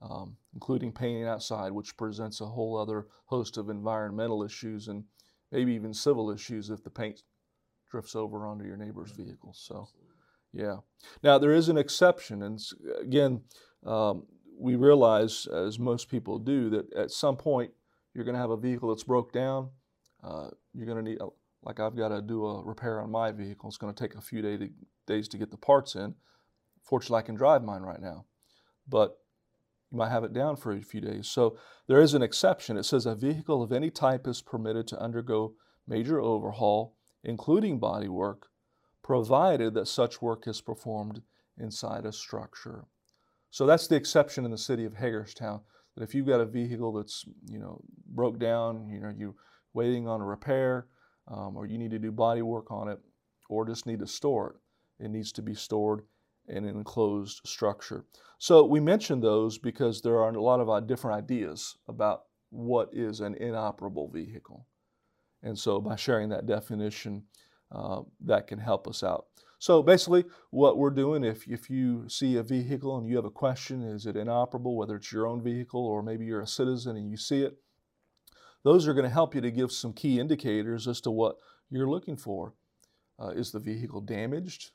um, 0.03 0.37
including 0.55 0.93
painting 0.93 1.25
outside, 1.25 1.73
which 1.73 1.97
presents 1.97 2.41
a 2.41 2.47
whole 2.47 2.77
other 2.77 3.07
host 3.27 3.57
of 3.57 3.71
environmental 3.71 4.43
issues 4.43 4.89
and 4.89 5.05
maybe 5.51 5.73
even 5.73 5.95
civil 5.95 6.31
issues 6.31 6.71
if 6.71 6.83
the 6.83 6.91
paint 6.91 7.23
drifts 7.91 8.17
over 8.17 8.47
onto 8.47 8.65
your 8.65 8.77
neighbor's 8.77 9.13
vehicle. 9.13 9.53
So, 9.55 9.89
yeah. 10.53 10.77
Now, 11.23 11.39
there 11.39 11.53
is 11.53 11.69
an 11.69 11.79
exception. 11.79 12.43
And 12.43 12.61
again, 13.01 13.43
um, 13.87 14.25
we 14.59 14.77
realize, 14.77 15.47
as 15.47 15.79
most 15.79 16.09
people 16.09 16.39
do, 16.39 16.71
that 16.71 16.93
at 16.95 17.11
some 17.11 17.37
point 17.37 17.71
you're 18.15 18.25
going 18.25 18.35
to 18.35 18.41
have 18.41 18.51
a 18.51 18.57
vehicle 18.57 18.89
that's 18.89 19.05
broke 19.05 19.33
down. 19.33 19.71
Uh, 20.23 20.49
you're 20.75 20.87
going 20.87 21.05
to 21.05 21.11
need, 21.11 21.19
like 21.63 21.81
I've 21.81 21.97
got 21.97 22.09
to 22.09 22.23
do 22.23 22.47
a 22.47 22.65
repair 22.65 23.01
on 23.01 23.11
my 23.11 23.31
vehicle. 23.33 23.69
It's 23.69 23.79
going 23.79 23.95
to 23.95 24.03
take 24.03 24.17
a 24.17 24.21
few 24.21 24.43
day 24.43 24.57
to, 24.57 24.71
days 25.07 25.29
to 25.29 25.39
get 25.39 25.51
the 25.51 25.57
parts 25.57 25.95
in. 25.95 26.15
Fortunately, 26.83 27.19
I 27.19 27.23
can 27.23 27.35
drive 27.35 27.63
mine 27.63 27.83
right 27.83 28.01
now. 28.01 28.27
But 28.89 29.19
you 29.93 29.99
might 29.99 30.11
have 30.11 30.25
it 30.25 30.33
down 30.33 30.57
for 30.57 30.73
a 30.73 30.83
few 30.83 31.01
days. 31.01 31.29
So 31.29 31.59
there 31.87 32.01
is 32.01 32.15
an 32.15 32.23
exception. 32.23 32.79
It 32.79 32.85
says 32.85 33.05
a 33.05 33.15
vehicle 33.15 33.63
of 33.63 33.73
any 33.73 33.91
type 33.91 34.27
is 34.27 34.41
permitted 34.41 34.89
to 34.89 35.01
undergo 35.01 35.55
major 35.87 36.19
overhaul, 36.21 36.97
including 37.23 37.79
body 37.79 38.09
work, 38.09 38.49
provided 39.03 39.75
that 39.75 39.89
such 39.89 40.23
work 40.23 40.49
is 40.49 40.61
performed 40.61 41.23
inside 41.59 42.07
a 42.07 42.13
structure. 42.13 42.87
So 43.51 43.67
that's 43.67 43.87
the 43.87 43.97
exception 43.97 44.47
in 44.47 44.51
the 44.51 44.59
city 44.59 44.87
of 44.87 44.95
Hagerstown. 44.95 45.61
That 45.95 46.03
if 46.03 46.15
you've 46.15 46.27
got 46.27 46.41
a 46.41 46.47
vehicle 46.47 46.95
that's 46.95 47.27
you 47.47 47.59
know 47.59 47.83
broke 48.07 48.39
down, 48.39 48.89
you 48.89 48.99
know 48.99 49.13
you're 49.15 49.35
waiting 49.75 50.09
on 50.09 50.23
a 50.23 50.25
repair, 50.25 50.87
um, 51.29 51.55
or 51.55 51.67
you 51.67 51.77
need 51.77 51.91
to 51.91 51.99
do 51.99 52.11
body 52.11 52.41
work 52.41 52.71
on 52.71 52.89
it, 52.89 52.99
or 53.51 53.67
just 53.67 53.85
need 53.85 53.99
to 53.99 54.07
store 54.07 54.57
it, 54.99 55.05
it 55.05 55.11
needs 55.11 55.33
to 55.33 55.43
be 55.43 55.55
stored 55.55 56.03
an 56.49 56.65
enclosed 56.65 57.41
structure. 57.45 58.05
So 58.39 58.65
we 58.65 58.81
mentioned 58.81 59.23
those 59.23 59.59
because 59.59 60.01
there 60.01 60.19
are 60.19 60.31
a 60.31 60.43
lot 60.43 60.61
of 60.61 60.69
uh, 60.69 60.81
different 60.81 61.17
ideas 61.17 61.77
about 61.89 62.23
what 62.51 62.91
is 62.93 63.21
an 63.21 63.35
inoperable 63.37 64.09
vehicle. 64.09 64.67
And 65.43 65.59
so 65.59 65.81
by 65.81 65.97
sharing 65.97 66.29
that 66.31 66.47
definition, 66.47 67.25
uh, 67.71 68.03
that 68.21 68.47
can 68.47 68.59
help 68.59 68.87
us 68.87 69.03
out. 69.03 69.27
So 69.59 69.83
basically, 69.83 70.25
what 70.51 70.77
we're 70.77 70.91
doing, 70.91 71.23
if, 71.23 71.47
if 71.47 71.71
you 71.71 72.09
see 72.09 72.37
a 72.37 72.43
vehicle 72.43 72.99
and 72.99 73.07
you 73.07 73.15
have 73.17 73.25
a 73.25 73.31
question, 73.31 73.83
is 73.83 74.07
it 74.07 74.17
inoperable, 74.17 74.77
whether 74.77 74.97
it's 74.97 75.13
your 75.13 75.27
own 75.27 75.41
vehicle 75.41 75.87
or 75.87 76.03
maybe 76.03 76.25
you're 76.25 76.41
a 76.41 76.47
citizen 76.47 76.97
and 76.97 77.11
you 77.11 77.17
see 77.17 77.43
it, 77.43 77.57
those 78.65 78.87
are 78.87 78.95
going 78.95 79.05
to 79.05 79.11
help 79.11 79.35
you 79.35 79.41
to 79.41 79.51
give 79.51 79.73
some 79.73 79.93
key 79.93 80.19
indicators 80.19 80.89
as 80.89 81.01
to 81.03 81.11
what 81.11 81.37
you're 81.71 81.89
looking 81.89 82.17
for. 82.17 82.55
Uh, 83.21 83.29
is 83.29 83.53
the 83.53 83.61
vehicle 83.61 84.01
damaged? 84.01 84.73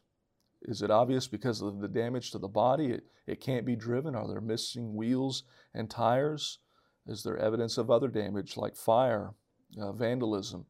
Is 0.64 0.82
it 0.82 0.92
obvious 0.92 1.28
because 1.28 1.62
of 1.62 1.80
the 1.80 1.88
damage 1.88 2.32
to 2.32 2.40
the 2.40 2.48
body? 2.48 2.88
It, 2.88 3.04
it 3.26 3.42
can't 3.42 3.66
be 3.66 3.76
driven? 3.76 4.16
Are 4.16 4.28
there 4.28 4.42
missing 4.42 4.96
wheels 4.96 5.44
and 5.74 5.90
tires? 5.90 6.60
Is 7.06 7.24
there 7.24 7.38
evidence 7.38 7.78
of 7.78 7.90
other 7.90 8.08
damage 8.08 8.58
like 8.58 8.76
fire, 8.76 9.34
uh, 9.80 9.92
vandalism? 9.94 10.66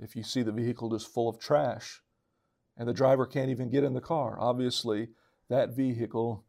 If 0.00 0.16
you 0.16 0.22
see 0.22 0.42
the 0.42 0.52
vehicle 0.52 0.90
just 0.90 1.12
full 1.12 1.28
of 1.28 1.38
trash 1.38 2.02
and 2.76 2.88
the 2.88 2.94
driver 2.94 3.26
can't 3.26 3.50
even 3.50 3.70
get 3.70 3.84
in 3.84 3.92
the 3.92 4.00
car, 4.00 4.38
obviously 4.40 5.08
that 5.48 5.76
vehicle 5.76 6.44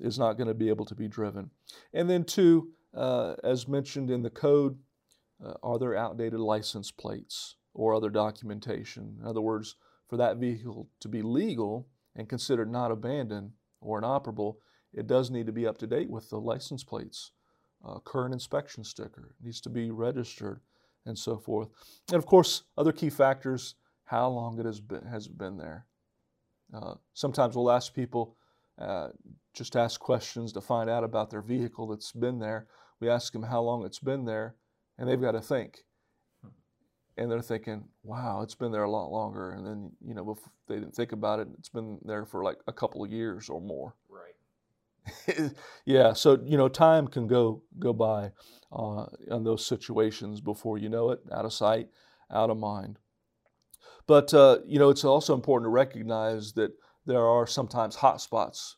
is 0.00 0.18
not 0.18 0.34
going 0.34 0.48
to 0.48 0.54
be 0.54 0.68
able 0.68 0.84
to 0.86 0.94
be 0.94 1.08
driven. 1.08 1.50
And 1.92 2.08
then, 2.08 2.24
two, 2.24 2.72
uh, 2.94 3.34
as 3.42 3.66
mentioned 3.66 4.10
in 4.10 4.22
the 4.22 4.30
code, 4.30 4.78
uh, 5.44 5.54
are 5.62 5.78
there 5.78 5.96
outdated 5.96 6.38
license 6.38 6.90
plates 6.90 7.56
or 7.74 7.94
other 7.94 8.10
documentation? 8.10 9.16
In 9.20 9.26
other 9.26 9.40
words, 9.40 9.76
for 10.08 10.16
that 10.18 10.36
vehicle 10.36 10.88
to 11.00 11.08
be 11.08 11.22
legal, 11.22 11.88
and 12.16 12.28
considered 12.28 12.70
not 12.70 12.90
abandoned 12.90 13.52
or 13.80 13.98
inoperable, 13.98 14.58
it 14.92 15.06
does 15.06 15.30
need 15.30 15.46
to 15.46 15.52
be 15.52 15.66
up 15.66 15.78
to 15.78 15.86
date 15.86 16.10
with 16.10 16.28
the 16.30 16.38
license 16.38 16.84
plates, 16.84 17.32
uh, 17.84 17.98
current 18.00 18.34
inspection 18.34 18.84
sticker, 18.84 19.30
it 19.30 19.44
needs 19.44 19.60
to 19.60 19.70
be 19.70 19.90
registered, 19.90 20.60
and 21.06 21.18
so 21.18 21.36
forth. 21.36 21.68
And 22.08 22.16
of 22.16 22.26
course, 22.26 22.62
other 22.76 22.92
key 22.92 23.10
factors 23.10 23.74
how 24.04 24.28
long 24.28 24.58
it 24.58 24.66
has 24.66 24.80
been, 24.80 25.06
has 25.06 25.26
been 25.26 25.56
there. 25.56 25.86
Uh, 26.74 26.94
sometimes 27.14 27.56
we'll 27.56 27.70
ask 27.70 27.94
people, 27.94 28.36
uh, 28.78 29.08
just 29.54 29.76
ask 29.76 30.00
questions 30.00 30.52
to 30.52 30.60
find 30.60 30.88
out 30.88 31.04
about 31.04 31.30
their 31.30 31.42
vehicle 31.42 31.86
that's 31.86 32.12
been 32.12 32.38
there. 32.38 32.66
We 33.00 33.08
ask 33.08 33.32
them 33.32 33.42
how 33.42 33.62
long 33.62 33.84
it's 33.84 33.98
been 33.98 34.24
there, 34.24 34.56
and 34.98 35.08
they've 35.08 35.20
got 35.20 35.32
to 35.32 35.40
think 35.40 35.84
and 37.22 37.30
they're 37.30 37.40
thinking, 37.40 37.84
"Wow, 38.02 38.42
it's 38.42 38.54
been 38.54 38.72
there 38.72 38.84
a 38.84 38.90
lot 38.90 39.10
longer." 39.10 39.50
And 39.50 39.66
then 39.66 39.92
you 40.04 40.14
know, 40.14 40.30
if 40.30 40.38
they 40.66 40.76
didn't 40.76 40.94
think 40.94 41.12
about 41.12 41.40
it, 41.40 41.48
it's 41.58 41.68
been 41.68 41.98
there 42.04 42.26
for 42.26 42.42
like 42.42 42.58
a 42.66 42.72
couple 42.72 43.04
of 43.04 43.10
years 43.10 43.48
or 43.48 43.60
more. 43.60 43.94
Right. 44.08 45.52
yeah. 45.84 46.12
So 46.12 46.38
you 46.44 46.56
know, 46.56 46.68
time 46.68 47.08
can 47.08 47.26
go 47.26 47.62
go 47.78 47.92
by 47.92 48.32
uh, 48.72 49.06
in 49.28 49.44
those 49.44 49.66
situations 49.66 50.40
before 50.40 50.78
you 50.78 50.88
know 50.88 51.10
it, 51.10 51.20
out 51.32 51.44
of 51.44 51.52
sight, 51.52 51.88
out 52.30 52.50
of 52.50 52.58
mind. 52.58 52.98
But 54.06 54.34
uh, 54.34 54.58
you 54.66 54.78
know, 54.78 54.90
it's 54.90 55.04
also 55.04 55.34
important 55.34 55.66
to 55.66 55.70
recognize 55.70 56.52
that 56.54 56.72
there 57.06 57.26
are 57.26 57.46
sometimes 57.46 57.96
hot 57.96 58.20
spots 58.20 58.76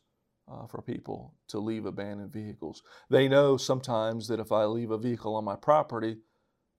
uh, 0.51 0.67
for 0.67 0.81
people 0.81 1.33
to 1.47 1.59
leave 1.59 1.85
abandoned 1.85 2.31
vehicles. 2.31 2.83
They 3.09 3.27
know 3.27 3.57
sometimes 3.57 4.27
that 4.27 4.39
if 4.39 4.51
I 4.51 4.65
leave 4.65 4.91
a 4.91 4.97
vehicle 4.97 5.35
on 5.35 5.43
my 5.43 5.55
property, 5.55 6.17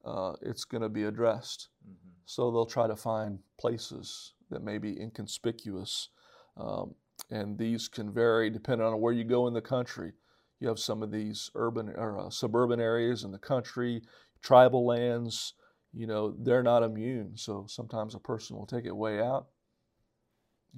uh, 0.07 0.35
it's 0.41 0.65
going 0.65 0.83
to 0.83 0.89
be 0.89 1.05
addressed. 1.05 1.69
Mm-hmm. 1.85 2.11
So 2.25 2.51
they'll 2.51 2.65
try 2.65 2.87
to 2.87 2.97
find 2.97 3.41
places 3.59 4.33
that 4.51 4.63
may 4.63 4.79
be 4.79 4.99
inconspicuous. 5.01 6.09
Um, 6.57 6.95
and 7.31 7.59
these 7.59 7.89
can 7.89 8.13
vary 8.13 8.49
depending 8.51 8.87
on 8.87 9.01
where 9.01 9.13
you 9.13 9.25
go 9.25 9.49
in 9.49 9.55
the 9.55 9.61
country. 9.61 10.13
You 10.61 10.69
have 10.69 10.79
some 10.79 11.03
of 11.03 11.11
these 11.11 11.51
urban 11.55 11.91
or 11.97 12.19
uh, 12.19 12.31
suburban 12.31 12.81
areas 12.81 13.25
in 13.25 13.33
the 13.33 13.39
country, 13.39 14.03
tribal 14.43 14.87
lands, 14.87 15.55
you 15.93 16.07
know, 16.07 16.35
they're 16.39 16.63
not 16.63 16.83
immune. 16.83 17.33
So 17.37 17.67
sometimes 17.69 18.15
a 18.15 18.21
person 18.21 18.57
will 18.57 18.67
take 18.67 18.85
it 18.85 18.97
way 18.97 19.21
out, 19.21 19.49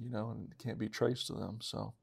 you 0.01 0.09
know, 0.09 0.31
and 0.31 0.51
it 0.51 0.57
can't 0.57 0.79
be 0.79 0.89
traced 0.89 1.27
to 1.27 1.33
them. 1.33 1.59
So, 1.61 1.93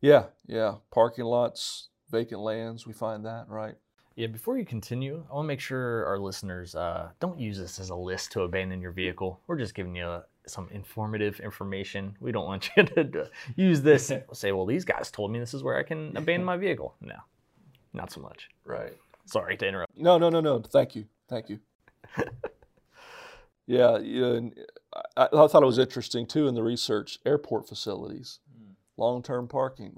yeah, 0.00 0.24
yeah, 0.46 0.76
parking 0.90 1.24
lots, 1.24 1.88
vacant 2.10 2.40
lands, 2.40 2.86
we 2.86 2.92
find 2.92 3.24
that, 3.24 3.46
right? 3.48 3.76
Yeah, 4.14 4.26
before 4.26 4.58
you 4.58 4.66
continue, 4.66 5.24
I 5.30 5.34
want 5.34 5.46
to 5.46 5.48
make 5.48 5.60
sure 5.60 6.04
our 6.06 6.18
listeners 6.18 6.74
uh, 6.74 7.10
don't 7.18 7.38
use 7.38 7.58
this 7.58 7.78
as 7.78 7.90
a 7.90 7.94
list 7.94 8.32
to 8.32 8.42
abandon 8.42 8.80
your 8.80 8.90
vehicle. 8.90 9.40
We're 9.46 9.58
just 9.58 9.74
giving 9.74 9.96
you 9.96 10.04
uh, 10.04 10.22
some 10.46 10.68
informative 10.70 11.40
information. 11.40 12.16
We 12.20 12.30
don't 12.30 12.44
want 12.44 12.68
you 12.76 12.82
to 12.82 13.30
use 13.56 13.80
this 13.80 14.12
say, 14.32 14.52
well, 14.52 14.66
these 14.66 14.84
guys 14.84 15.10
told 15.10 15.30
me 15.30 15.38
this 15.38 15.54
is 15.54 15.62
where 15.62 15.78
I 15.78 15.82
can 15.82 16.16
abandon 16.16 16.44
my 16.44 16.56
vehicle. 16.56 16.94
No, 17.02 17.16
not 17.92 18.10
so 18.12 18.20
much. 18.20 18.48
Right. 18.64 18.92
Sorry 19.26 19.56
to 19.56 19.66
interrupt. 19.66 19.96
No, 19.96 20.18
no, 20.18 20.30
no, 20.30 20.40
no. 20.40 20.60
Thank 20.60 20.94
you. 20.94 21.06
Thank 21.28 21.48
you. 21.48 21.58
yeah, 23.66 23.98
yeah 23.98 24.40
I, 25.16 25.28
I, 25.32 25.46
thought 25.46 25.62
it 25.62 25.66
was 25.66 25.78
interesting 25.78 26.26
too 26.26 26.48
in 26.48 26.54
the 26.54 26.62
research 26.62 27.18
airport 27.26 27.68
facilities, 27.68 28.40
mm. 28.50 28.74
long 28.96 29.22
term 29.22 29.48
parking. 29.48 29.94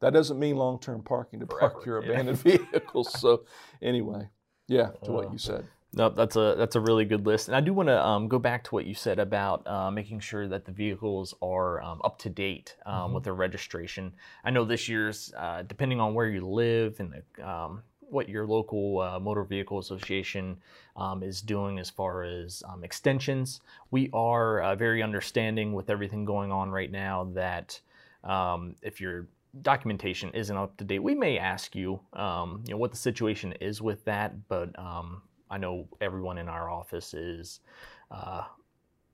That 0.00 0.12
doesn't 0.12 0.38
mean 0.38 0.56
long-term 0.56 1.02
parking 1.02 1.40
to 1.40 1.46
Forever, 1.46 1.70
park 1.74 1.86
your 1.86 1.98
abandoned 1.98 2.38
vehicles. 2.42 3.18
So 3.20 3.44
anyway, 3.82 4.28
yeah, 4.66 4.90
to 5.04 5.10
uh, 5.10 5.12
what 5.12 5.32
you 5.32 5.38
said. 5.38 5.66
No, 5.92 6.08
that's 6.08 6.36
a 6.36 6.54
that's 6.56 6.76
a 6.76 6.80
really 6.80 7.04
good 7.04 7.26
list, 7.26 7.48
and 7.48 7.56
I 7.56 7.60
do 7.60 7.74
want 7.74 7.88
to 7.88 8.06
um, 8.06 8.28
go 8.28 8.38
back 8.38 8.62
to 8.64 8.70
what 8.70 8.86
you 8.86 8.94
said 8.94 9.18
about 9.18 9.66
uh, 9.66 9.90
making 9.90 10.20
sure 10.20 10.46
that 10.46 10.64
the 10.64 10.70
vehicles 10.70 11.34
are 11.42 11.82
um, 11.82 12.00
up 12.04 12.16
to 12.20 12.30
date 12.30 12.76
um, 12.86 12.94
mm-hmm. 12.94 13.14
with 13.14 13.24
their 13.24 13.34
registration. 13.34 14.12
I 14.44 14.50
know 14.50 14.64
this 14.64 14.88
year's, 14.88 15.32
uh, 15.36 15.62
depending 15.62 15.98
on 15.98 16.14
where 16.14 16.28
you 16.28 16.46
live 16.46 17.00
and 17.00 17.12
the 17.12 17.48
um, 17.48 17.82
what 18.10 18.28
your 18.28 18.46
local 18.46 19.00
uh, 19.00 19.18
motor 19.18 19.42
vehicle 19.42 19.80
association 19.80 20.58
um, 20.96 21.24
is 21.24 21.40
doing 21.40 21.78
as 21.78 21.90
far 21.90 22.22
as 22.22 22.62
um, 22.68 22.84
extensions. 22.84 23.60
We 23.90 24.10
are 24.12 24.60
uh, 24.60 24.76
very 24.76 25.02
understanding 25.02 25.72
with 25.72 25.90
everything 25.90 26.24
going 26.24 26.52
on 26.52 26.70
right 26.70 26.90
now 26.90 27.30
that 27.34 27.80
um, 28.22 28.76
if 28.82 29.00
your 29.00 29.26
documentation 29.62 30.30
isn't 30.30 30.56
up 30.56 30.76
to 30.78 30.84
date, 30.84 31.00
we 31.00 31.14
may 31.14 31.38
ask 31.38 31.74
you, 31.74 32.00
um, 32.12 32.62
you 32.66 32.72
know, 32.72 32.78
what 32.78 32.90
the 32.90 32.96
situation 32.96 33.52
is 33.60 33.82
with 33.82 34.04
that. 34.04 34.48
But 34.48 34.78
um, 34.78 35.22
I 35.50 35.58
know 35.58 35.88
everyone 36.00 36.38
in 36.38 36.48
our 36.48 36.70
office 36.70 37.14
is 37.14 37.60
uh, 38.10 38.44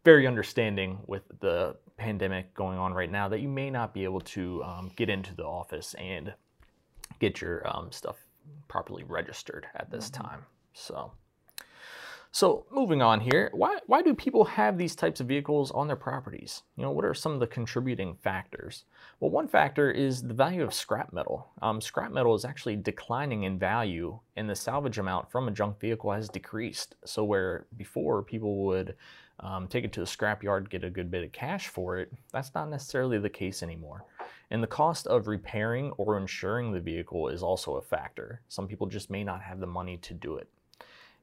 very 0.04 0.26
understanding 0.26 0.98
with 1.06 1.22
the 1.40 1.76
pandemic 1.96 2.54
going 2.54 2.78
on 2.78 2.92
right 2.92 3.10
now 3.10 3.28
that 3.28 3.40
you 3.40 3.48
may 3.48 3.70
not 3.70 3.94
be 3.94 4.04
able 4.04 4.20
to 4.20 4.62
um, 4.62 4.92
get 4.96 5.08
into 5.08 5.34
the 5.34 5.44
office 5.44 5.94
and 5.94 6.32
get 7.18 7.40
your 7.40 7.66
um, 7.66 7.90
stuff 7.90 8.16
properly 8.68 9.04
registered 9.04 9.66
at 9.74 9.90
this 9.90 10.10
mm-hmm. 10.10 10.22
time. 10.22 10.46
So, 10.74 11.12
so 12.32 12.66
moving 12.70 13.00
on 13.00 13.20
here, 13.20 13.50
why 13.52 13.78
why 13.86 14.02
do 14.02 14.14
people 14.14 14.44
have 14.44 14.76
these 14.76 14.94
types 14.94 15.20
of 15.20 15.26
vehicles 15.26 15.70
on 15.70 15.86
their 15.86 15.96
properties? 15.96 16.62
You 16.76 16.82
know, 16.82 16.90
what 16.90 17.04
are 17.04 17.14
some 17.14 17.32
of 17.32 17.40
the 17.40 17.46
contributing 17.46 18.16
factors? 18.22 18.84
Well, 19.20 19.30
one 19.30 19.48
factor 19.48 19.90
is 19.90 20.22
the 20.22 20.34
value 20.34 20.62
of 20.62 20.74
scrap 20.74 21.12
metal. 21.12 21.48
Um, 21.62 21.80
scrap 21.80 22.12
metal 22.12 22.34
is 22.34 22.44
actually 22.44 22.76
declining 22.76 23.44
in 23.44 23.58
value, 23.58 24.18
and 24.36 24.48
the 24.48 24.54
salvage 24.54 24.98
amount 24.98 25.30
from 25.30 25.48
a 25.48 25.52
junk 25.52 25.80
vehicle 25.80 26.12
has 26.12 26.28
decreased. 26.28 26.96
So 27.04 27.24
where 27.24 27.66
before 27.76 28.22
people 28.22 28.64
would 28.66 28.96
um, 29.40 29.66
take 29.68 29.84
it 29.84 29.92
to 29.94 30.00
the 30.00 30.06
scrapyard, 30.06 30.70
get 30.70 30.84
a 30.84 30.90
good 30.90 31.10
bit 31.10 31.24
of 31.24 31.32
cash 31.32 31.68
for 31.68 31.98
it, 31.98 32.12
that's 32.32 32.54
not 32.54 32.70
necessarily 32.70 33.18
the 33.18 33.28
case 33.28 33.62
anymore. 33.62 34.04
And 34.50 34.62
the 34.62 34.68
cost 34.68 35.06
of 35.06 35.26
repairing 35.26 35.90
or 35.92 36.16
insuring 36.16 36.72
the 36.72 36.80
vehicle 36.80 37.28
is 37.28 37.42
also 37.42 37.76
a 37.76 37.82
factor. 37.82 38.40
Some 38.48 38.68
people 38.68 38.86
just 38.86 39.10
may 39.10 39.24
not 39.24 39.42
have 39.42 39.60
the 39.60 39.66
money 39.66 39.96
to 39.98 40.14
do 40.14 40.36
it. 40.36 40.48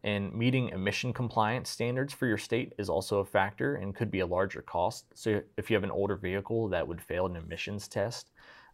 And 0.04 0.34
meeting 0.34 0.70
emission 0.70 1.14
compliance 1.14 1.70
standards 1.70 2.14
for 2.14 2.28
your 2.28 2.38
state 2.38 2.74
is 2.78 2.90
also 2.90 3.20
a 3.20 3.26
factor 3.26 3.76
and 3.76 3.96
could 3.96 4.12
be 4.12 4.20
a 4.20 4.26
larger 4.26 4.62
cost. 4.62 5.06
So 5.14 5.42
if 5.58 5.70
you 5.70 5.76
have 5.76 5.84
an 5.84 5.92
older 5.92 6.18
vehicle 6.18 6.68
that 6.70 6.88
would 6.88 7.02
fail 7.02 7.26
an 7.26 7.38
emissions 7.38 7.88
test, 7.88 8.32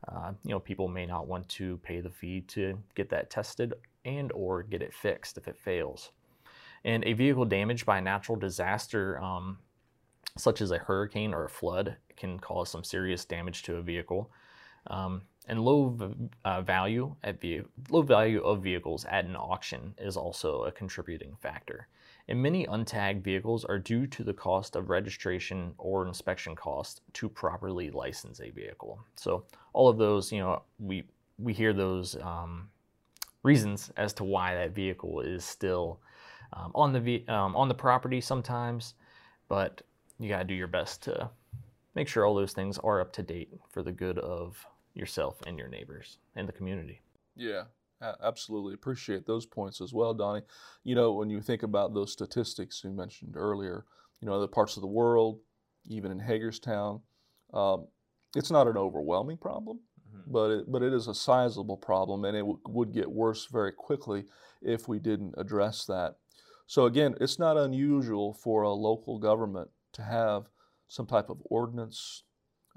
uh, 0.08 0.32
you 0.44 0.52
know 0.52 0.60
people 0.60 0.88
may 0.88 1.06
not 1.06 1.28
want 1.28 1.48
to 1.50 1.78
pay 1.78 2.00
the 2.02 2.10
fee 2.10 2.42
to 2.42 2.82
get 2.96 3.10
that 3.10 3.30
tested 3.30 3.74
and 4.06 4.32
or 4.32 4.64
get 4.64 4.82
it 4.82 4.94
fixed 4.94 5.38
if 5.38 5.48
it 5.48 5.58
fails. 5.58 6.12
And 6.86 7.04
a 7.04 7.14
vehicle 7.14 7.46
damaged 7.46 7.86
by 7.86 7.98
a 7.98 8.02
natural 8.02 8.38
disaster, 8.38 9.20
um, 9.20 9.60
such 10.38 10.62
as 10.62 10.72
a 10.72 10.78
hurricane 10.78 11.34
or 11.34 11.46
a 11.46 11.50
flood, 11.50 11.98
can 12.16 12.40
cause 12.40 12.70
some 12.70 12.84
serious 12.84 13.26
damage 13.26 13.64
to 13.64 13.76
a 13.76 13.82
vehicle. 13.82 14.32
Um, 14.88 15.24
and 15.50 15.60
low 15.60 16.14
uh, 16.46 16.62
value 16.62 17.16
at 17.24 17.42
ve- 17.42 17.64
low 17.90 18.02
value 18.02 18.42
of 18.42 18.64
vehicles 18.64 19.06
at 19.06 19.26
an 19.26 19.36
auction 19.36 19.94
is 19.98 20.16
also 20.16 20.64
a 20.64 20.72
contributing 20.72 21.36
factor. 21.42 21.88
And 22.28 22.42
many 22.42 22.68
untagged 22.68 23.24
vehicles 23.24 23.66
are 23.66 23.80
due 23.80 24.06
to 24.08 24.24
the 24.24 24.34
cost 24.34 24.76
of 24.76 24.90
registration 24.90 25.74
or 25.80 26.08
inspection 26.08 26.56
cost 26.56 27.02
to 27.14 27.28
properly 27.28 27.90
license 27.90 28.40
a 28.40 28.52
vehicle. 28.52 29.00
So 29.16 29.46
all 29.74 29.90
of 29.90 29.98
those, 29.98 30.32
you 30.32 30.40
know, 30.40 30.62
we 30.78 31.04
we 31.40 31.54
hear 31.54 31.74
those 31.74 32.16
um, 32.22 32.70
reasons 33.44 33.92
as 33.98 34.14
to 34.14 34.24
why 34.24 34.54
that 34.56 34.76
vehicle 34.76 35.22
is 35.22 35.44
still 35.44 36.00
um, 36.54 36.72
on 36.76 36.94
the 36.94 37.28
um, 37.28 37.56
on 37.56 37.68
the 37.68 37.74
property 37.74 38.22
sometimes, 38.22 38.94
but 39.48 39.82
you 40.20 40.30
got 40.30 40.40
to 40.40 40.44
do 40.44 40.54
your 40.54 40.68
best 40.68 41.02
to 41.04 41.30
make 41.96 42.08
sure 42.08 42.26
all 42.26 42.36
those 42.36 42.54
things 42.54 42.78
are 42.78 43.02
up 43.02 43.12
to 43.14 43.24
date 43.24 43.50
for 43.70 43.82
the 43.82 43.92
good 43.92 44.20
of 44.20 44.66
yourself 44.94 45.42
and 45.46 45.58
your 45.58 45.68
neighbors 45.68 46.18
and 46.36 46.48
the 46.48 46.54
community. 46.54 47.02
Yeah, 47.36 47.64
absolutely. 48.24 48.74
Appreciate 48.74 49.26
those 49.26 49.46
points 49.46 49.82
as 49.82 49.94
well, 49.94 50.14
Donnie. 50.14 50.42
You 50.84 50.96
know, 50.96 51.14
when 51.14 51.30
you 51.30 51.42
think 51.42 51.64
about 51.64 51.94
those 51.94 52.12
statistics 52.12 52.84
you 52.84 52.92
mentioned 52.92 53.36
earlier, 53.36 53.86
you 54.22 54.28
know, 54.28 54.34
other 54.34 54.48
parts 54.48 54.78
of 54.78 54.82
the 54.82 54.88
world, 54.88 55.40
even 55.88 56.12
in 56.12 56.20
Hagerstown, 56.20 57.02
um, 57.54 57.88
it's 58.36 58.52
not 58.52 58.68
an 58.68 58.78
overwhelming 58.78 59.38
problem, 59.38 59.80
mm-hmm. 60.08 60.32
but 60.32 60.52
it, 60.52 60.72
but 60.72 60.84
it 60.84 60.94
is 60.94 61.08
a 61.08 61.16
sizable 61.16 61.78
problem, 61.78 62.26
and 62.26 62.36
it 62.36 62.42
w- 62.42 62.60
would 62.68 62.94
get 62.94 63.10
worse 63.10 63.46
very 63.46 63.72
quickly 63.72 64.26
if 64.62 64.88
we 64.88 65.00
didn't 65.00 65.34
address 65.38 65.86
that. 65.86 66.16
So 66.68 66.86
again, 66.86 67.16
it's 67.20 67.40
not 67.40 67.58
unusual 67.58 68.34
for 68.34 68.62
a 68.62 68.72
local 68.72 69.18
government 69.18 69.70
to 69.94 70.04
have 70.04 70.44
some 70.88 71.08
type 71.08 71.30
of 71.30 71.42
ordinance 71.46 72.24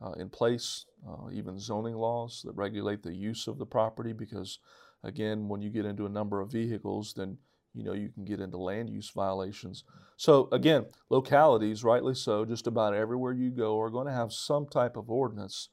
uh, 0.01 0.13
in 0.13 0.29
place, 0.29 0.87
uh, 1.09 1.31
even 1.33 1.59
zoning 1.59 1.95
laws 1.95 2.43
that 2.45 2.53
regulate 2.53 3.03
the 3.03 3.15
use 3.15 3.47
of 3.47 3.59
the 3.59 3.67
property. 3.67 4.13
Because 4.13 4.59
again, 5.03 5.49
when 5.49 5.63
you 5.63 5.71
get 5.71 5.87
into 5.87 6.07
a 6.07 6.11
number 6.11 6.41
of 6.41 6.53
vehicles, 6.53 7.15
then 7.17 7.39
you 7.75 7.85
know 7.85 7.93
you 7.93 8.11
can 8.11 8.25
get 8.25 8.41
into 8.41 8.59
land 8.59 8.91
use 8.91 9.11
violations. 9.11 9.85
So 10.17 10.49
again, 10.53 10.87
localities, 11.11 11.85
rightly 11.85 12.15
so, 12.15 12.45
just 12.45 12.67
about 12.67 12.95
everywhere 12.95 13.33
you 13.33 13.51
go 13.51 13.81
are 13.81 13.91
going 13.91 14.07
to 14.07 14.13
have 14.13 14.33
some 14.33 14.67
type 14.67 14.97
of 14.97 15.11
ordinance 15.11 15.69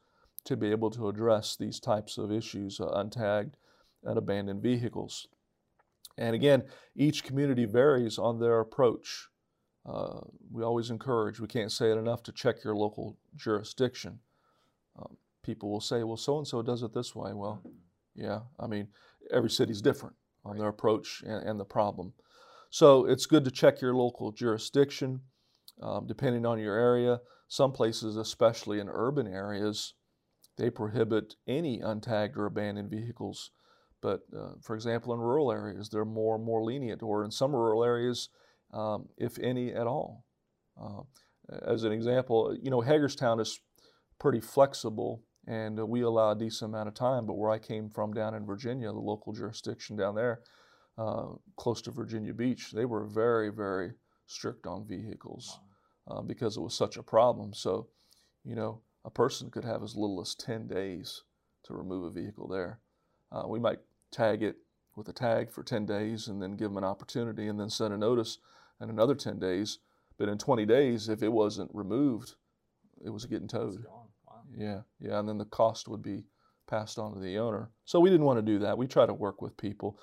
to 0.45 0.58
be 0.58 0.71
able 0.71 0.89
to 0.91 1.10
address 1.10 1.55
these 1.55 1.79
types 1.79 2.17
of 2.17 2.32
issues, 2.32 2.79
uh, 2.79 2.86
untagged 2.86 3.53
and 4.03 4.17
abandoned 4.17 4.63
vehicles. 4.63 5.27
And 6.17 6.36
again, 6.36 6.63
each 6.95 7.23
community 7.23 7.65
varies 7.65 8.17
on 8.17 8.39
their 8.39 8.60
approach. 8.60 9.27
Uh, 9.85 10.19
we 10.51 10.63
always 10.63 10.89
encourage, 10.89 11.39
we 11.39 11.47
can't 11.47 11.71
say 11.71 11.91
it 11.91 11.97
enough, 11.97 12.21
to 12.23 12.31
check 12.31 12.63
your 12.63 12.75
local 12.75 13.17
jurisdiction. 13.35 14.19
Um, 14.97 15.17
people 15.43 15.71
will 15.71 15.81
say, 15.81 16.03
well, 16.03 16.17
so 16.17 16.37
and 16.37 16.47
so 16.47 16.61
does 16.61 16.83
it 16.83 16.93
this 16.93 17.15
way. 17.15 17.33
Well, 17.33 17.61
yeah, 18.15 18.41
I 18.59 18.67
mean, 18.67 18.89
every 19.31 19.49
city's 19.49 19.81
different 19.81 20.15
on 20.45 20.57
their 20.57 20.67
approach 20.67 21.23
and, 21.25 21.47
and 21.47 21.59
the 21.59 21.65
problem. 21.65 22.13
So 22.69 23.05
it's 23.05 23.25
good 23.25 23.45
to 23.45 23.51
check 23.51 23.81
your 23.81 23.95
local 23.95 24.31
jurisdiction, 24.31 25.21
um, 25.81 26.05
depending 26.07 26.45
on 26.45 26.59
your 26.59 26.75
area. 26.75 27.21
Some 27.47 27.71
places, 27.71 28.15
especially 28.15 28.79
in 28.79 28.89
urban 28.89 29.27
areas, 29.27 29.93
they 30.57 30.69
prohibit 30.69 31.35
any 31.47 31.79
untagged 31.79 32.37
or 32.37 32.45
abandoned 32.45 32.91
vehicles. 32.91 33.51
But 34.01 34.21
uh, 34.37 34.53
for 34.61 34.75
example, 34.75 35.13
in 35.13 35.19
rural 35.19 35.51
areas, 35.51 35.89
they're 35.89 36.05
more 36.05 36.35
and 36.35 36.43
more 36.43 36.63
lenient, 36.63 37.01
or 37.01 37.23
in 37.23 37.31
some 37.31 37.53
rural 37.55 37.83
areas, 37.83 38.29
um, 38.73 39.08
if 39.17 39.39
any 39.39 39.73
at 39.73 39.88
all. 39.88 40.25
Uh, 40.79 41.01
as 41.65 41.84
an 41.84 41.91
example, 41.91 42.55
you 42.62 42.69
know, 42.69 42.82
Hagerstown 42.82 43.39
is 43.39 43.60
pretty 44.19 44.39
flexible 44.39 45.23
and 45.47 45.79
uh, 45.79 45.86
we 45.86 46.01
allow 46.01 46.32
a 46.32 46.36
decent 46.36 46.71
amount 46.71 46.88
of 46.88 46.93
time. 46.93 47.25
But 47.25 47.38
where 47.38 47.49
I 47.49 47.58
came 47.58 47.89
from 47.89 48.13
down 48.13 48.36
in 48.36 48.45
Virginia, 48.45 48.91
the 48.91 48.99
local 48.99 49.34
jurisdiction 49.34 49.95
down 49.95 50.15
there, 50.15 50.41
uh, 50.97 51.27
close 51.58 51.82
to 51.84 51.91
Virginia 51.91 52.34
Beach, 52.34 52.71
they 52.71 52.86
were 52.86 53.05
very, 53.05 53.51
very 53.51 53.93
strict 54.27 54.67
on 54.67 54.86
vehicles 54.86 55.60
uh, 56.10 56.21
because 56.21 56.58
it 56.58 56.62
was 56.62 56.75
such 56.75 56.97
a 56.97 57.03
problem. 57.03 57.53
So, 57.53 57.88
you 58.43 58.55
know, 58.55 58.82
a 59.05 59.10
person 59.10 59.49
could 59.49 59.65
have 59.65 59.82
as 59.82 59.95
little 59.95 60.21
as 60.21 60.36
10 60.36 60.67
days 60.67 61.23
to 61.63 61.73
remove 61.73 62.03
a 62.05 62.21
vehicle 62.21 62.47
there. 62.47 62.79
Uh, 63.32 63.43
we 63.47 63.60
might 63.60 63.79
tag 64.12 64.43
it 64.43 64.58
with 64.99 65.07
a 65.07 65.13
tag 65.13 65.49
for 65.49 65.63
10 65.63 65.85
days 65.85 66.27
and 66.27 66.41
then 66.41 66.51
give 66.51 66.69
them 66.69 66.77
an 66.77 66.83
opportunity 66.83 67.47
and 67.47 67.59
then 67.59 67.69
send 67.69 67.93
a 67.93 67.97
notice 67.97 68.38
in 68.81 68.89
another 68.89 69.15
10 69.15 69.39
days. 69.39 69.79
But 70.17 70.27
in 70.27 70.38
20 70.38 70.65
days, 70.65 71.07
if 71.07 71.23
it 71.23 71.31
wasn't 71.31 71.71
removed, 71.73 72.35
it 73.03 73.09
was 73.09 73.25
getting 73.25 73.47
towed. 73.47 73.85
Wow. 73.88 74.09
Yeah, 74.55 74.81
yeah, 74.99 75.19
and 75.19 75.29
then 75.29 75.38
the 75.38 75.45
cost 75.45 75.88
would 75.88 76.01
be 76.01 76.25
passed 76.67 76.99
on 76.99 77.13
to 77.13 77.19
the 77.19 77.38
owner. 77.38 77.71
So 77.85 77.99
we 77.99 78.09
didn't 78.09 78.25
want 78.25 78.38
to 78.39 78.51
do 78.51 78.59
that. 78.59 78.77
We 78.77 78.88
try 78.88 79.05
to 79.05 79.13
work 79.13 79.41
with 79.41 79.55
people. 79.55 79.97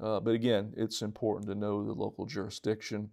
Uh, 0.00 0.18
but 0.18 0.34
again, 0.34 0.72
it's 0.76 1.02
important 1.02 1.48
to 1.48 1.54
know 1.54 1.84
the 1.84 1.92
local 1.92 2.26
jurisdiction 2.26 3.10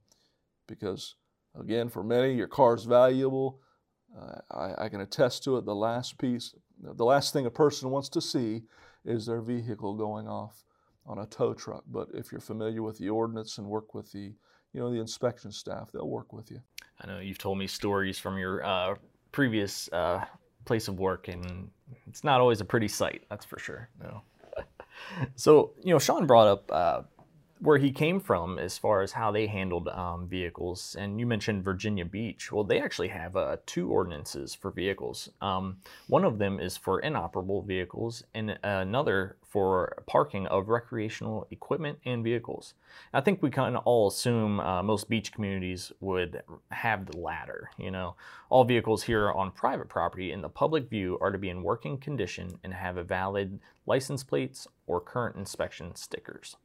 because, 0.67 1.15
again, 1.59 1.89
for 1.89 2.03
many, 2.03 2.33
your 2.33 2.47
car 2.47 2.73
is 2.73 2.85
valuable. 2.85 3.59
Uh, 4.17 4.39
I, 4.49 4.85
I, 4.85 4.89
can 4.89 5.01
attest 5.01 5.43
to 5.43 5.57
it. 5.57 5.65
The 5.65 5.75
last 5.75 6.17
piece, 6.17 6.55
the 6.81 7.05
last 7.05 7.33
thing 7.33 7.45
a 7.45 7.51
person 7.51 7.91
wants 7.91 8.09
to 8.09 8.21
see 8.21 8.63
is 9.03 9.25
their 9.25 9.41
vehicle 9.41 9.93
going 9.95 10.27
off 10.27 10.63
on 11.07 11.19
a 11.19 11.25
tow 11.25 11.53
truck. 11.53 11.83
But 11.87 12.09
if 12.13 12.31
you're 12.31 12.41
familiar 12.41 12.83
with 12.83 12.97
the 12.97 13.09
ordinance 13.09 13.57
and 13.57 13.67
work 13.67 13.93
with 13.93 14.11
the, 14.11 14.33
you 14.73 14.79
know, 14.79 14.91
the 14.91 14.99
inspection 14.99 15.51
staff, 15.51 15.91
they'll 15.91 16.09
work 16.09 16.33
with 16.33 16.51
you. 16.51 16.59
I 17.01 17.07
know 17.07 17.19
you've 17.19 17.37
told 17.37 17.57
me 17.57 17.67
stories 17.67 18.19
from 18.19 18.37
your 18.37 18.63
uh, 18.63 18.95
previous 19.31 19.91
uh, 19.93 20.25
place 20.65 20.87
of 20.87 20.99
work, 20.99 21.27
and 21.27 21.69
it's 22.07 22.23
not 22.23 22.41
always 22.41 22.61
a 22.61 22.65
pretty 22.65 22.87
sight. 22.87 23.23
That's 23.29 23.45
for 23.45 23.59
sure. 23.59 23.89
No. 24.01 24.21
so 25.35 25.73
you 25.83 25.93
know, 25.93 25.99
Sean 25.99 26.25
brought 26.25 26.47
up 26.47 26.71
uh, 26.71 27.01
where 27.59 27.77
he 27.77 27.91
came 27.91 28.19
from 28.19 28.59
as 28.59 28.77
far 28.77 29.01
as 29.01 29.11
how 29.11 29.31
they 29.31 29.47
handled 29.47 29.87
um, 29.89 30.27
vehicles. 30.27 30.95
And 30.99 31.19
you 31.19 31.25
mentioned 31.25 31.63
Virginia 31.63 32.05
Beach. 32.05 32.51
Well, 32.51 32.63
they 32.63 32.79
actually 32.79 33.07
have 33.07 33.35
uh, 33.35 33.57
two 33.65 33.89
ordinances 33.89 34.53
for 34.53 34.71
vehicles. 34.71 35.29
Um, 35.41 35.77
one 36.07 36.23
of 36.23 36.37
them 36.37 36.59
is 36.59 36.77
for 36.77 36.99
inoperable 36.99 37.61
vehicles, 37.61 38.23
and 38.33 38.57
another 38.63 39.37
for 39.57 40.03
parking 40.05 40.45
of 40.45 40.69
recreational 40.69 41.47
equipment 41.49 41.97
and 42.05 42.23
vehicles. 42.23 42.75
I 43.11 43.21
think 43.21 43.41
we 43.41 43.49
of 43.49 43.75
all 43.85 44.07
assume 44.07 44.59
uh, 44.59 44.83
most 44.83 45.09
beach 45.09 45.31
communities 45.31 45.91
would 45.99 46.43
have 46.69 47.07
the 47.07 47.17
latter. 47.17 47.71
You 47.79 47.89
know, 47.89 48.15
all 48.51 48.65
vehicles 48.65 49.01
here 49.01 49.31
on 49.31 49.49
private 49.49 49.89
property 49.89 50.31
in 50.31 50.43
the 50.43 50.47
public 50.47 50.91
view 50.91 51.17
are 51.21 51.31
to 51.31 51.39
be 51.39 51.49
in 51.49 51.63
working 51.63 51.97
condition 51.97 52.59
and 52.63 52.71
have 52.71 52.97
a 52.97 53.03
valid 53.03 53.59
license 53.87 54.23
plates 54.23 54.67
or 54.85 55.01
current 55.01 55.35
inspection 55.35 55.95
stickers. 55.95 56.55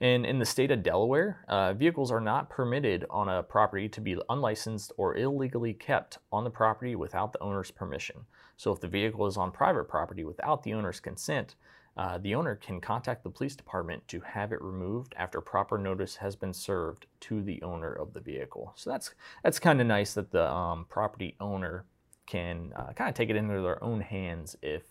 And 0.00 0.26
in 0.26 0.40
the 0.40 0.44
state 0.44 0.72
of 0.72 0.82
Delaware, 0.82 1.44
uh, 1.46 1.74
vehicles 1.74 2.10
are 2.10 2.20
not 2.20 2.50
permitted 2.50 3.06
on 3.08 3.28
a 3.28 3.44
property 3.44 3.88
to 3.90 4.00
be 4.00 4.18
unlicensed 4.28 4.92
or 4.96 5.16
illegally 5.16 5.74
kept 5.74 6.18
on 6.32 6.42
the 6.42 6.50
property 6.50 6.96
without 6.96 7.32
the 7.32 7.40
owner's 7.40 7.70
permission. 7.70 8.26
So 8.56 8.72
if 8.72 8.80
the 8.80 8.88
vehicle 8.88 9.26
is 9.26 9.36
on 9.36 9.52
private 9.52 9.84
property 9.84 10.24
without 10.24 10.64
the 10.64 10.74
owner's 10.74 10.98
consent, 10.98 11.54
uh, 11.96 12.18
the 12.18 12.34
owner 12.34 12.56
can 12.56 12.80
contact 12.80 13.22
the 13.22 13.30
police 13.30 13.56
department 13.56 14.06
to 14.08 14.20
have 14.20 14.52
it 14.52 14.60
removed 14.60 15.14
after 15.16 15.40
proper 15.40 15.78
notice 15.78 16.16
has 16.16 16.36
been 16.36 16.52
served 16.52 17.06
to 17.20 17.42
the 17.42 17.62
owner 17.62 17.92
of 17.92 18.12
the 18.12 18.20
vehicle. 18.20 18.72
So 18.76 18.90
that's 18.90 19.14
that's 19.42 19.58
kind 19.58 19.80
of 19.80 19.86
nice 19.86 20.14
that 20.14 20.30
the 20.30 20.50
um, 20.50 20.86
property 20.88 21.36
owner 21.40 21.84
can 22.26 22.72
uh, 22.76 22.92
kind 22.92 23.08
of 23.08 23.14
take 23.14 23.30
it 23.30 23.36
into 23.36 23.62
their 23.62 23.82
own 23.82 24.00
hands 24.00 24.56
if 24.60 24.82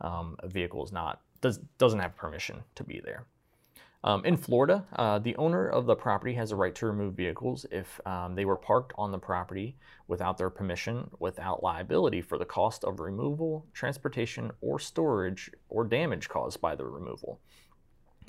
um, 0.00 0.36
a 0.38 0.48
vehicle 0.48 0.84
is 0.84 0.92
not 0.92 1.20
does 1.40 1.58
doesn't 1.76 2.00
have 2.00 2.16
permission 2.16 2.62
to 2.76 2.84
be 2.84 3.00
there. 3.04 3.26
Um, 4.04 4.24
in 4.24 4.36
Florida, 4.36 4.86
uh, 4.94 5.18
the 5.18 5.34
owner 5.36 5.68
of 5.68 5.86
the 5.86 5.96
property 5.96 6.34
has 6.34 6.52
a 6.52 6.56
right 6.56 6.74
to 6.76 6.86
remove 6.86 7.14
vehicles 7.14 7.66
if 7.72 8.00
um, 8.06 8.36
they 8.36 8.44
were 8.44 8.56
parked 8.56 8.92
on 8.96 9.10
the 9.10 9.18
property 9.18 9.76
without 10.06 10.38
their 10.38 10.50
permission, 10.50 11.10
without 11.18 11.64
liability 11.64 12.22
for 12.22 12.38
the 12.38 12.44
cost 12.44 12.84
of 12.84 13.00
removal, 13.00 13.66
transportation, 13.72 14.52
or 14.60 14.78
storage 14.78 15.50
or 15.68 15.84
damage 15.84 16.28
caused 16.28 16.60
by 16.60 16.76
the 16.76 16.84
removal. 16.84 17.40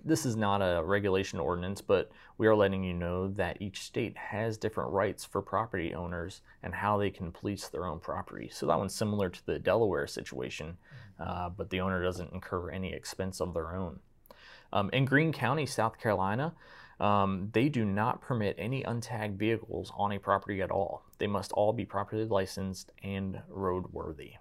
This 0.03 0.25
is 0.25 0.35
not 0.35 0.61
a 0.61 0.81
regulation 0.83 1.39
ordinance, 1.39 1.81
but 1.81 2.09
we 2.37 2.47
are 2.47 2.55
letting 2.55 2.83
you 2.83 2.93
know 2.93 3.27
that 3.27 3.61
each 3.61 3.81
state 3.81 4.17
has 4.17 4.57
different 4.57 4.91
rights 4.91 5.23
for 5.23 5.41
property 5.41 5.93
owners 5.93 6.41
and 6.63 6.73
how 6.73 6.97
they 6.97 7.11
can 7.11 7.31
police 7.31 7.67
their 7.67 7.85
own 7.85 7.99
property. 7.99 8.49
So 8.51 8.65
that 8.65 8.77
one's 8.79 8.95
similar 8.95 9.29
to 9.29 9.45
the 9.45 9.59
Delaware 9.59 10.07
situation, 10.07 10.77
uh, 11.19 11.49
but 11.49 11.69
the 11.69 11.81
owner 11.81 12.01
doesn't 12.01 12.33
incur 12.33 12.71
any 12.71 12.93
expense 12.93 13.39
of 13.39 13.53
their 13.53 13.75
own. 13.75 13.99
Um, 14.71 14.89
in 14.93 15.05
Greene 15.05 15.33
County, 15.33 15.65
South 15.65 15.99
Carolina, 15.99 16.53
um, 16.99 17.49
they 17.53 17.69
do 17.69 17.85
not 17.85 18.21
permit 18.21 18.55
any 18.59 18.83
untagged 18.83 19.37
vehicles 19.37 19.91
on 19.95 20.11
a 20.11 20.19
property 20.19 20.61
at 20.61 20.71
all. 20.71 21.03
They 21.17 21.27
must 21.27 21.51
all 21.53 21.73
be 21.73 21.85
properly 21.85 22.25
licensed 22.25 22.91
and 23.03 23.39
roadworthy. 23.51 24.33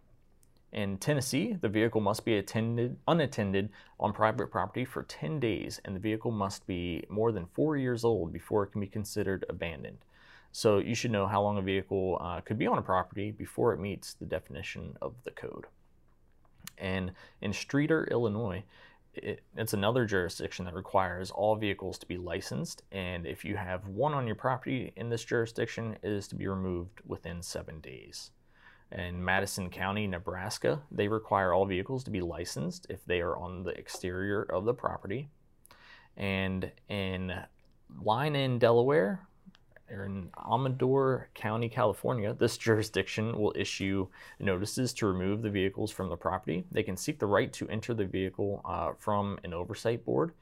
In 0.73 0.99
Tennessee, 0.99 1.57
the 1.59 1.69
vehicle 1.69 2.01
must 2.01 2.25
be 2.25 2.37
attended, 2.37 2.99
unattended 3.07 3.71
on 3.99 4.12
private 4.12 4.51
property 4.51 4.85
for 4.85 5.03
10 5.03 5.41
days, 5.41 5.81
and 5.85 5.97
the 5.97 6.01
vehicle 6.01 6.31
must 6.31 6.67
be 6.67 7.05
more 7.09 7.33
than 7.33 7.47
four 7.47 7.77
years 7.77 8.05
old 8.05 8.33
before 8.33 8.64
it 8.64 8.73
can 8.73 8.81
be 8.81 8.87
considered 8.87 9.47
abandoned. 9.49 9.99
So 10.53 10.79
you 10.79 10.95
should 10.95 11.11
know 11.11 11.27
how 11.27 11.43
long 11.43 11.57
a 11.57 11.62
vehicle 11.62 12.19
uh, 12.21 12.41
could 12.41 12.59
be 12.59 12.67
on 12.67 12.79
a 12.79 12.83
property 12.83 13.31
before 13.31 13.73
it 13.73 13.81
meets 13.81 14.14
the 14.14 14.27
definition 14.27 14.97
of 15.01 15.14
the 15.25 15.31
code. 15.31 15.67
And 16.77 17.12
in 17.41 17.53
Streator, 17.53 18.11
Illinois, 18.11 18.64
it, 19.14 19.42
it's 19.57 19.73
another 19.75 20.05
jurisdiction 20.05 20.64
that 20.64 20.75
requires 20.75 21.31
all 21.31 21.57
vehicles 21.57 21.99
to 21.99 22.07
be 22.07 22.16
licensed, 22.16 22.83
and 22.92 23.27
if 23.27 23.44
you 23.44 23.57
have 23.57 23.87
one 23.87 24.14
on 24.14 24.27
your 24.27 24.37
property 24.37 24.92
in 24.97 25.09
this 25.09 25.25
jurisdiction, 25.25 25.97
it 26.03 26.11
is 26.11 26.29
to 26.29 26.35
be 26.35 26.47
removed 26.47 27.01
within 27.07 27.42
seven 27.42 27.81
days. 27.81 28.31
In 28.90 29.23
Madison 29.23 29.68
County, 29.68 30.07
Nebraska, 30.07 30.81
they 30.90 31.09
require 31.09 31.53
all 31.53 31.66
vehicles 31.66 32.05
to 32.05 32.11
be 32.11 32.23
licensed 32.23 32.87
if 32.88 33.05
they 33.05 33.21
are 33.21 33.37
on 33.37 33.62
the 33.62 33.79
exterior 33.79 34.42
of 34.42 34.64
the 34.64 34.73
property. 34.75 35.29
And 36.16 36.73
in 36.88 37.35
Line 38.03 38.37
in 38.37 38.59
Delaware, 38.59 39.28
in 39.90 40.31
Amador 40.37 41.29
County, 41.35 41.68
California, 41.68 42.35
this 42.35 42.57
jurisdiction 42.57 43.38
will 43.38 43.53
issue 43.57 44.09
notices 44.38 44.92
to 44.94 45.07
remove 45.07 45.42
the 45.42 45.51
vehicles 45.51 45.90
from 45.90 46.09
the 46.09 46.16
property. 46.16 46.64
They 46.70 46.83
can 46.83 46.96
seek 46.96 47.18
the 47.18 47.27
right 47.27 47.53
to 47.55 47.68
enter 47.68 47.94
the 47.94 48.05
vehicle 48.05 48.61
uh, 48.64 48.92
from 48.98 49.38
an 49.44 49.55
oversight 49.55 50.05
board. 50.05 50.33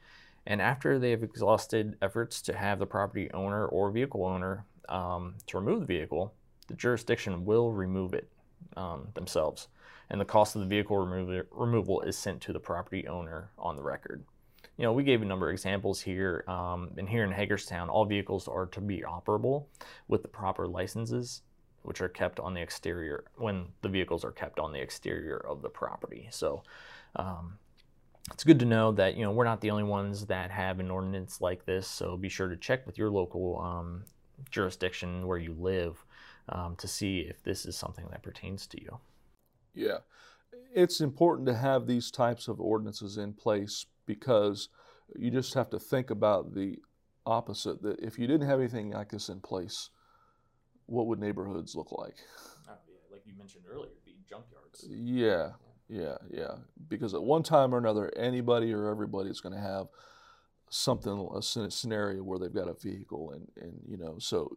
And 0.46 0.62
after 0.62 0.98
they 0.98 1.10
have 1.10 1.22
exhausted 1.22 1.96
efforts 2.00 2.40
to 2.42 2.56
have 2.56 2.78
the 2.78 2.86
property 2.86 3.30
owner 3.32 3.66
or 3.66 3.90
vehicle 3.90 4.24
owner 4.24 4.64
um, 4.88 5.34
to 5.46 5.58
remove 5.58 5.80
the 5.80 5.86
vehicle, 5.86 6.32
the 6.68 6.74
jurisdiction 6.74 7.44
will 7.44 7.72
remove 7.72 8.14
it 8.14 8.28
um, 8.76 9.08
themselves. 9.14 9.68
And 10.08 10.20
the 10.20 10.24
cost 10.24 10.54
of 10.54 10.60
the 10.60 10.68
vehicle 10.68 10.98
removal 11.50 12.00
is 12.02 12.16
sent 12.16 12.40
to 12.42 12.52
the 12.52 12.60
property 12.60 13.08
owner 13.08 13.50
on 13.58 13.74
the 13.74 13.82
record 13.82 14.24
you 14.76 14.82
know, 14.82 14.92
we 14.92 15.04
gave 15.04 15.22
a 15.22 15.24
number 15.24 15.48
of 15.48 15.52
examples 15.52 16.00
here. 16.00 16.44
Um, 16.46 16.90
and 16.98 17.08
here 17.08 17.24
in 17.24 17.32
Hagerstown, 17.32 17.88
all 17.88 18.04
vehicles 18.04 18.46
are 18.46 18.66
to 18.66 18.80
be 18.80 19.02
operable 19.02 19.66
with 20.08 20.22
the 20.22 20.28
proper 20.28 20.66
licenses, 20.66 21.42
which 21.82 22.00
are 22.00 22.08
kept 22.08 22.40
on 22.40 22.52
the 22.52 22.60
exterior 22.60 23.24
when 23.36 23.66
the 23.82 23.88
vehicles 23.88 24.24
are 24.24 24.32
kept 24.32 24.58
on 24.58 24.72
the 24.72 24.80
exterior 24.80 25.38
of 25.48 25.62
the 25.62 25.68
property. 25.70 26.28
So 26.30 26.62
um, 27.16 27.58
it's 28.32 28.44
good 28.44 28.58
to 28.58 28.66
know 28.66 28.92
that 28.92 29.16
you 29.16 29.24
know 29.24 29.30
we're 29.30 29.44
not 29.44 29.60
the 29.60 29.70
only 29.70 29.84
ones 29.84 30.26
that 30.26 30.50
have 30.50 30.78
an 30.78 30.90
ordinance 30.90 31.40
like 31.40 31.64
this. 31.64 31.86
So 31.86 32.16
be 32.16 32.28
sure 32.28 32.48
to 32.48 32.56
check 32.56 32.86
with 32.86 32.98
your 32.98 33.10
local 33.10 33.58
um, 33.60 34.04
jurisdiction 34.50 35.26
where 35.26 35.38
you 35.38 35.54
live 35.58 36.04
um, 36.50 36.76
to 36.76 36.86
see 36.86 37.20
if 37.20 37.42
this 37.42 37.64
is 37.64 37.76
something 37.76 38.04
that 38.10 38.22
pertains 38.22 38.66
to 38.66 38.82
you. 38.82 38.98
Yeah, 39.74 39.98
it's 40.74 41.00
important 41.00 41.46
to 41.48 41.54
have 41.54 41.86
these 41.86 42.10
types 42.10 42.46
of 42.46 42.60
ordinances 42.60 43.16
in 43.16 43.32
place 43.32 43.86
because 44.06 44.68
you 45.14 45.30
just 45.30 45.54
have 45.54 45.70
to 45.70 45.78
think 45.78 46.10
about 46.10 46.54
the 46.54 46.76
opposite 47.24 47.82
that 47.82 47.98
if 48.00 48.18
you 48.18 48.26
didn't 48.26 48.48
have 48.48 48.60
anything 48.60 48.90
like 48.90 49.10
this 49.10 49.28
in 49.28 49.40
place, 49.40 49.90
what 50.86 51.06
would 51.06 51.18
neighborhoods 51.18 51.74
look 51.74 51.92
like? 51.92 52.16
Oh, 52.68 52.74
yeah. 52.88 52.96
Like 53.10 53.22
you 53.26 53.34
mentioned 53.36 53.64
earlier, 53.70 53.90
be 54.04 54.16
junkyards. 54.30 54.86
Yeah, 54.88 55.50
yeah, 55.88 56.16
yeah. 56.30 56.56
Because 56.88 57.14
at 57.14 57.22
one 57.22 57.42
time 57.42 57.74
or 57.74 57.78
another, 57.78 58.12
anybody 58.16 58.72
or 58.72 58.90
everybody 58.90 59.30
is 59.30 59.40
going 59.40 59.54
to 59.54 59.60
have 59.60 59.86
something, 60.70 61.28
a 61.34 61.42
scenario 61.42 62.22
where 62.22 62.38
they've 62.38 62.54
got 62.54 62.68
a 62.68 62.74
vehicle, 62.74 63.32
and, 63.32 63.48
and 63.60 63.80
you 63.88 63.96
know, 63.96 64.16
so 64.18 64.56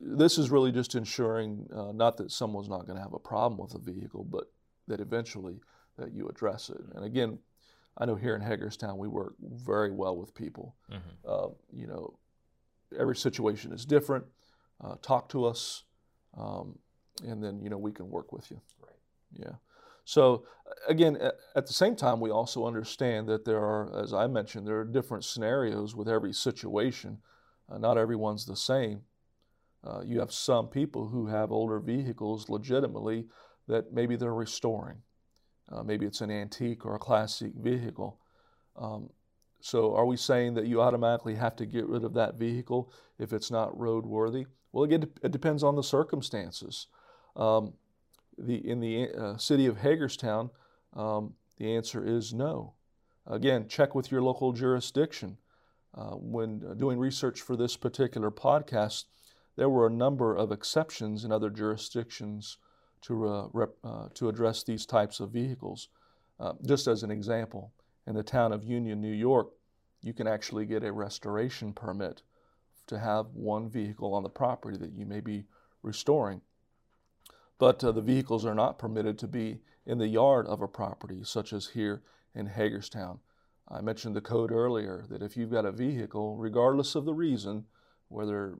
this 0.00 0.38
is 0.38 0.50
really 0.50 0.72
just 0.72 0.94
ensuring 0.94 1.68
uh, 1.74 1.92
not 1.92 2.16
that 2.16 2.30
someone's 2.30 2.68
not 2.68 2.86
going 2.86 2.96
to 2.96 3.02
have 3.02 3.12
a 3.12 3.18
problem 3.18 3.58
with 3.58 3.74
a 3.74 3.78
vehicle, 3.78 4.24
but 4.24 4.44
that 4.88 5.00
eventually 5.00 5.60
that 5.98 6.12
you 6.12 6.28
address 6.28 6.70
it. 6.70 6.80
And 6.94 7.04
again, 7.04 7.38
I 7.96 8.06
know 8.06 8.14
here 8.16 8.34
in 8.34 8.40
Hagerstown 8.40 8.98
we 8.98 9.08
work 9.08 9.34
very 9.40 9.92
well 9.92 10.16
with 10.16 10.34
people. 10.34 10.74
Mm-hmm. 10.90 11.28
Uh, 11.28 11.48
you 11.72 11.86
know, 11.86 12.18
every 12.98 13.16
situation 13.16 13.72
is 13.72 13.84
different. 13.84 14.24
Uh, 14.82 14.96
talk 15.02 15.28
to 15.30 15.44
us, 15.44 15.84
um, 16.36 16.78
and 17.24 17.42
then 17.42 17.60
you 17.60 17.70
know 17.70 17.78
we 17.78 17.92
can 17.92 18.10
work 18.10 18.32
with 18.32 18.50
you. 18.50 18.60
Right. 18.80 18.96
Yeah. 19.32 19.54
So 20.04 20.44
again, 20.88 21.16
at, 21.16 21.34
at, 21.56 21.66
the 21.66 21.72
same 21.72 21.96
time, 21.96 22.20
we 22.20 22.30
also 22.30 22.66
understand 22.66 23.28
that 23.28 23.44
there 23.44 23.60
are, 23.60 24.02
as 24.02 24.12
I 24.12 24.26
mentioned, 24.26 24.66
there 24.66 24.80
are 24.80 24.84
different 24.84 25.24
scenarios 25.24 25.94
with 25.96 26.08
every 26.08 26.32
situation. 26.32 27.18
Uh, 27.70 27.78
not 27.78 27.96
everyone's 27.96 28.44
the 28.44 28.56
same. 28.56 29.02
Uh, 29.82 30.02
you 30.04 30.18
have 30.20 30.32
some 30.32 30.68
people 30.68 31.08
who 31.08 31.26
have 31.26 31.52
older 31.52 31.78
vehicles 31.78 32.48
legitimately 32.48 33.26
that 33.68 33.92
maybe 33.92 34.16
they're 34.16 34.34
restoring. 34.34 34.98
Uh, 35.70 35.82
maybe 35.82 36.06
it's 36.06 36.20
an 36.20 36.30
antique 36.30 36.84
or 36.84 36.94
a 36.94 36.98
classic 36.98 37.52
vehicle. 37.54 38.18
Um, 38.76 39.10
so, 39.60 39.94
are 39.94 40.04
we 40.04 40.16
saying 40.16 40.54
that 40.54 40.66
you 40.66 40.82
automatically 40.82 41.36
have 41.36 41.56
to 41.56 41.66
get 41.66 41.86
rid 41.86 42.04
of 42.04 42.12
that 42.14 42.34
vehicle 42.34 42.92
if 43.18 43.32
it's 43.32 43.50
not 43.50 43.76
roadworthy? 43.78 44.46
Well, 44.72 44.84
again, 44.84 45.08
it 45.22 45.32
depends 45.32 45.62
on 45.62 45.76
the 45.76 45.82
circumstances. 45.82 46.88
Um, 47.34 47.72
the, 48.36 48.56
in 48.68 48.80
the 48.80 49.08
uh, 49.10 49.36
city 49.38 49.66
of 49.66 49.78
Hagerstown, 49.78 50.50
um, 50.94 51.34
the 51.56 51.74
answer 51.74 52.04
is 52.04 52.34
no. 52.34 52.74
Again, 53.26 53.68
check 53.68 53.94
with 53.94 54.10
your 54.10 54.20
local 54.20 54.52
jurisdiction. 54.52 55.38
Uh, 55.94 56.16
when 56.16 56.62
uh, 56.68 56.74
doing 56.74 56.98
research 56.98 57.40
for 57.40 57.56
this 57.56 57.76
particular 57.76 58.30
podcast, 58.30 59.04
there 59.56 59.68
were 59.68 59.86
a 59.86 59.90
number 59.90 60.34
of 60.34 60.50
exceptions 60.50 61.24
in 61.24 61.30
other 61.32 61.50
jurisdictions 61.50 62.58
to, 63.06 63.28
uh, 63.28 63.48
rep, 63.52 63.74
uh, 63.84 64.08
to 64.14 64.28
address 64.28 64.62
these 64.62 64.86
types 64.86 65.20
of 65.20 65.30
vehicles. 65.30 65.88
Uh, 66.40 66.52
just 66.64 66.86
as 66.86 67.02
an 67.02 67.10
example, 67.10 67.72
in 68.06 68.14
the 68.14 68.22
town 68.22 68.52
of 68.52 68.64
Union, 68.64 69.00
New 69.00 69.12
York, 69.12 69.48
you 70.02 70.12
can 70.12 70.26
actually 70.26 70.66
get 70.66 70.84
a 70.84 70.92
restoration 70.92 71.72
permit 71.72 72.22
to 72.86 72.98
have 72.98 73.26
one 73.34 73.68
vehicle 73.68 74.14
on 74.14 74.22
the 74.22 74.28
property 74.28 74.76
that 74.76 74.92
you 74.92 75.06
may 75.06 75.20
be 75.20 75.44
restoring. 75.82 76.40
But 77.58 77.82
uh, 77.82 77.92
the 77.92 78.02
vehicles 78.02 78.44
are 78.44 78.54
not 78.54 78.78
permitted 78.78 79.18
to 79.18 79.28
be 79.28 79.60
in 79.86 79.98
the 79.98 80.08
yard 80.08 80.46
of 80.46 80.60
a 80.60 80.68
property, 80.68 81.20
such 81.24 81.52
as 81.52 81.68
here 81.68 82.02
in 82.34 82.46
Hagerstown. 82.46 83.20
I 83.68 83.80
mentioned 83.80 84.16
the 84.16 84.20
code 84.20 84.52
earlier 84.52 85.04
that 85.08 85.22
if 85.22 85.36
you've 85.36 85.52
got 85.52 85.64
a 85.64 85.72
vehicle, 85.72 86.36
regardless 86.36 86.94
of 86.94 87.04
the 87.04 87.14
reason, 87.14 87.64
whether 88.08 88.58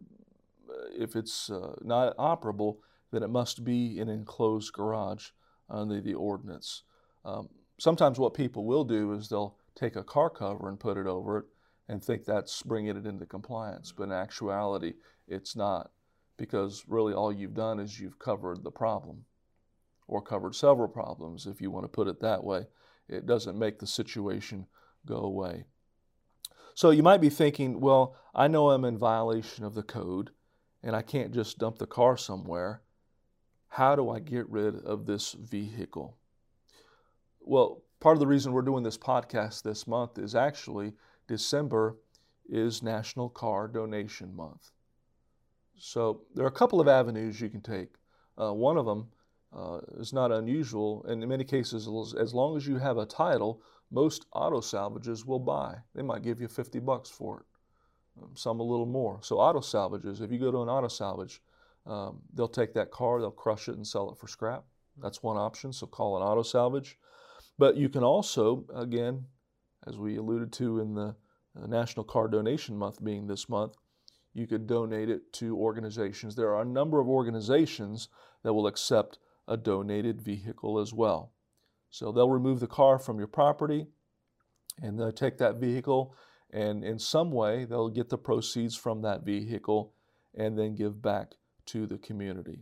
if 0.99 1.17
it's 1.17 1.51
uh, 1.51 1.75
not 1.83 2.17
operable, 2.17 2.79
then 3.15 3.23
it 3.23 3.31
must 3.31 3.65
be 3.65 4.01
an 4.01 4.09
enclosed 4.09 4.73
garage 4.73 5.29
under 5.71 6.01
the 6.01 6.15
ordinance. 6.15 6.83
Um, 7.25 7.49
sometimes 7.79 8.19
what 8.19 8.35
people 8.35 8.65
will 8.65 8.85
do 8.85 9.13
is 9.13 9.29
they'll 9.29 9.57
take 9.75 9.97
a 9.97 10.05
car 10.05 10.31
cover 10.31 10.69
and 10.69 10.79
put 10.79 10.97
it 10.97 11.07
over 11.07 11.39
it 11.39 11.45
and 11.89 12.03
think 12.03 12.25
that's 12.25 12.63
bringing 12.63 12.97
it 12.97 13.07
into 13.07 13.27
compliance, 13.27 13.93
but 13.93 14.05
in 14.05 14.13
actuality, 14.13 14.95
it's 15.29 15.55
not 15.55 15.91
because 16.37 16.85
really 16.89 17.13
all 17.13 17.33
you've 17.33 17.55
done 17.55 17.79
is 17.79 18.01
you've 18.01 18.19
covered 18.19 18.65
the 18.65 18.71
problem 18.71 19.25
or 20.07 20.21
covered 20.21 20.55
several 20.55 20.89
problems, 20.89 21.47
if 21.47 21.61
you 21.61 21.71
want 21.71 21.85
to 21.85 21.89
put 21.89 22.09
it 22.09 22.21
that 22.21 22.43
way. 22.43 22.67
It 23.09 23.27
doesn't 23.27 23.59
make 23.59 23.79
the 23.79 23.87
situation 23.87 24.67
go 25.07 25.17
away. 25.17 25.65
So 26.75 26.91
you 26.91 27.03
might 27.03 27.21
be 27.21 27.31
thinking, 27.31 27.81
well, 27.81 28.17
I 28.35 28.49
know 28.49 28.71
I'm 28.71 28.85
in 28.85 28.99
violation 28.99 29.65
of 29.65 29.75
the 29.75 29.83
code 29.83 30.31
and 30.83 30.97
I 30.97 31.03
can't 31.03 31.33
just 31.33 31.59
dump 31.59 31.79
the 31.79 31.87
car 31.87 32.17
somewhere. 32.17 32.83
How 33.75 33.97
do 33.97 34.09
I 34.09 34.21
get 34.21 34.49
rid 34.49 34.77
of 34.85 35.05
this 35.05 35.33
vehicle? 35.33 36.17
Well, 37.41 37.83
part 37.99 38.15
of 38.15 38.21
the 38.21 38.27
reason 38.29 38.53
we're 38.53 38.63
doing 38.63 38.85
this 38.85 38.97
podcast 38.97 39.65
this 39.65 39.89
month 39.89 40.17
is 40.17 40.37
actually 40.37 40.93
December 41.27 41.97
is 42.49 42.85
National 42.85 43.29
Car 43.29 43.67
Donation 43.67 44.33
Month. 44.37 44.71
So 45.77 46.21
there 46.37 46.45
are 46.45 46.49
a 46.49 46.53
couple 46.53 46.81
of 46.81 46.87
avenues 46.87 47.41
you 47.41 47.49
can 47.49 47.63
take. 47.63 47.89
Uh, 48.41 48.53
one 48.53 48.77
of 48.77 48.87
them 48.87 49.09
uh, 49.53 49.81
is 49.99 50.13
not 50.13 50.31
unusual, 50.31 51.05
and 51.09 51.21
in 51.21 51.29
many 51.29 51.43
cases, 51.43 51.89
as 52.17 52.33
long 52.33 52.57
as 52.57 52.69
you 52.69 52.77
have 52.77 52.99
a 52.99 53.05
title, 53.05 53.61
most 53.91 54.27
auto 54.35 54.61
salvages 54.61 55.27
will 55.27 55.41
buy. 55.41 55.79
They 55.97 56.03
might 56.03 56.23
give 56.23 56.41
you 56.41 56.47
50 56.47 56.79
bucks 56.79 57.11
for 57.11 57.41
it, 57.41 58.23
um, 58.23 58.37
some 58.37 58.61
a 58.61 58.63
little 58.63 58.87
more. 58.87 59.19
So 59.23 59.41
auto 59.41 59.61
salvages, 59.61 60.21
if 60.21 60.31
you 60.31 60.39
go 60.39 60.53
to 60.53 60.63
an 60.63 60.69
auto 60.69 60.87
salvage, 60.87 61.43
um, 61.87 62.21
they'll 62.33 62.49
take 62.49 62.75
that 62.75 62.91
car, 62.91 63.21
they'll 63.21 63.31
crush 63.31 63.69
it 63.69 63.77
and 63.77 63.87
sell 63.87 64.11
it 64.11 64.19
for 64.19 64.29
scrap. 64.29 64.65
That's 65.01 65.23
one 65.23 65.37
option, 65.37 65.73
so 65.73 65.87
call 65.87 66.17
an 66.17 66.23
auto 66.23 66.43
salvage. 66.43 66.99
But 67.59 67.77
you 67.77 67.89
can 67.89 68.03
also, 68.03 68.65
again, 68.75 69.27
as 69.87 69.99
we 69.99 70.17
alluded 70.17 70.53
to 70.55 70.81
in 70.81 70.95
the 70.95 71.15
uh, 71.61 71.67
National 71.67 72.05
Car 72.05 72.29
Donation 72.29 72.77
Month 72.77 73.05
being 73.05 73.27
this 73.27 73.49
month, 73.49 73.75
you 74.33 74.47
could 74.47 74.67
donate 74.67 75.09
it 75.09 75.33
to 75.35 75.57
organizations. 75.57 76.35
There 76.35 76.55
are 76.55 76.63
a 76.63 76.67
number 76.67 77.01
of 77.01 77.09
organizations 77.09 78.09
that 78.43 78.53
will 78.53 78.67
accept 78.67 79.19
a 79.47 79.57
donated 79.57 80.21
vehicle 80.21 80.79
as 80.79 80.93
well. 80.93 81.33
So 81.91 82.11
they'll 82.11 82.31
remove 82.31 82.61
the 82.61 82.67
car 82.67 82.99
from 82.99 83.19
your 83.19 83.29
property 83.29 83.87
and 84.83 84.99
they'll 84.99 85.13
take 85.13 85.39
that 85.39 85.57
vehicle 85.57 86.17
and 86.51 86.83
in 86.83 86.99
some 86.99 87.31
way 87.31 87.65
they'll 87.65 87.89
get 87.89 88.09
the 88.09 88.19
proceeds 88.19 88.75
from 88.75 89.03
that 89.03 89.23
vehicle 89.23 89.93
and 90.35 90.59
then 90.59 90.75
give 90.75 91.01
back 91.01 91.35
to 91.67 91.87
the 91.87 91.99
community. 91.99 92.61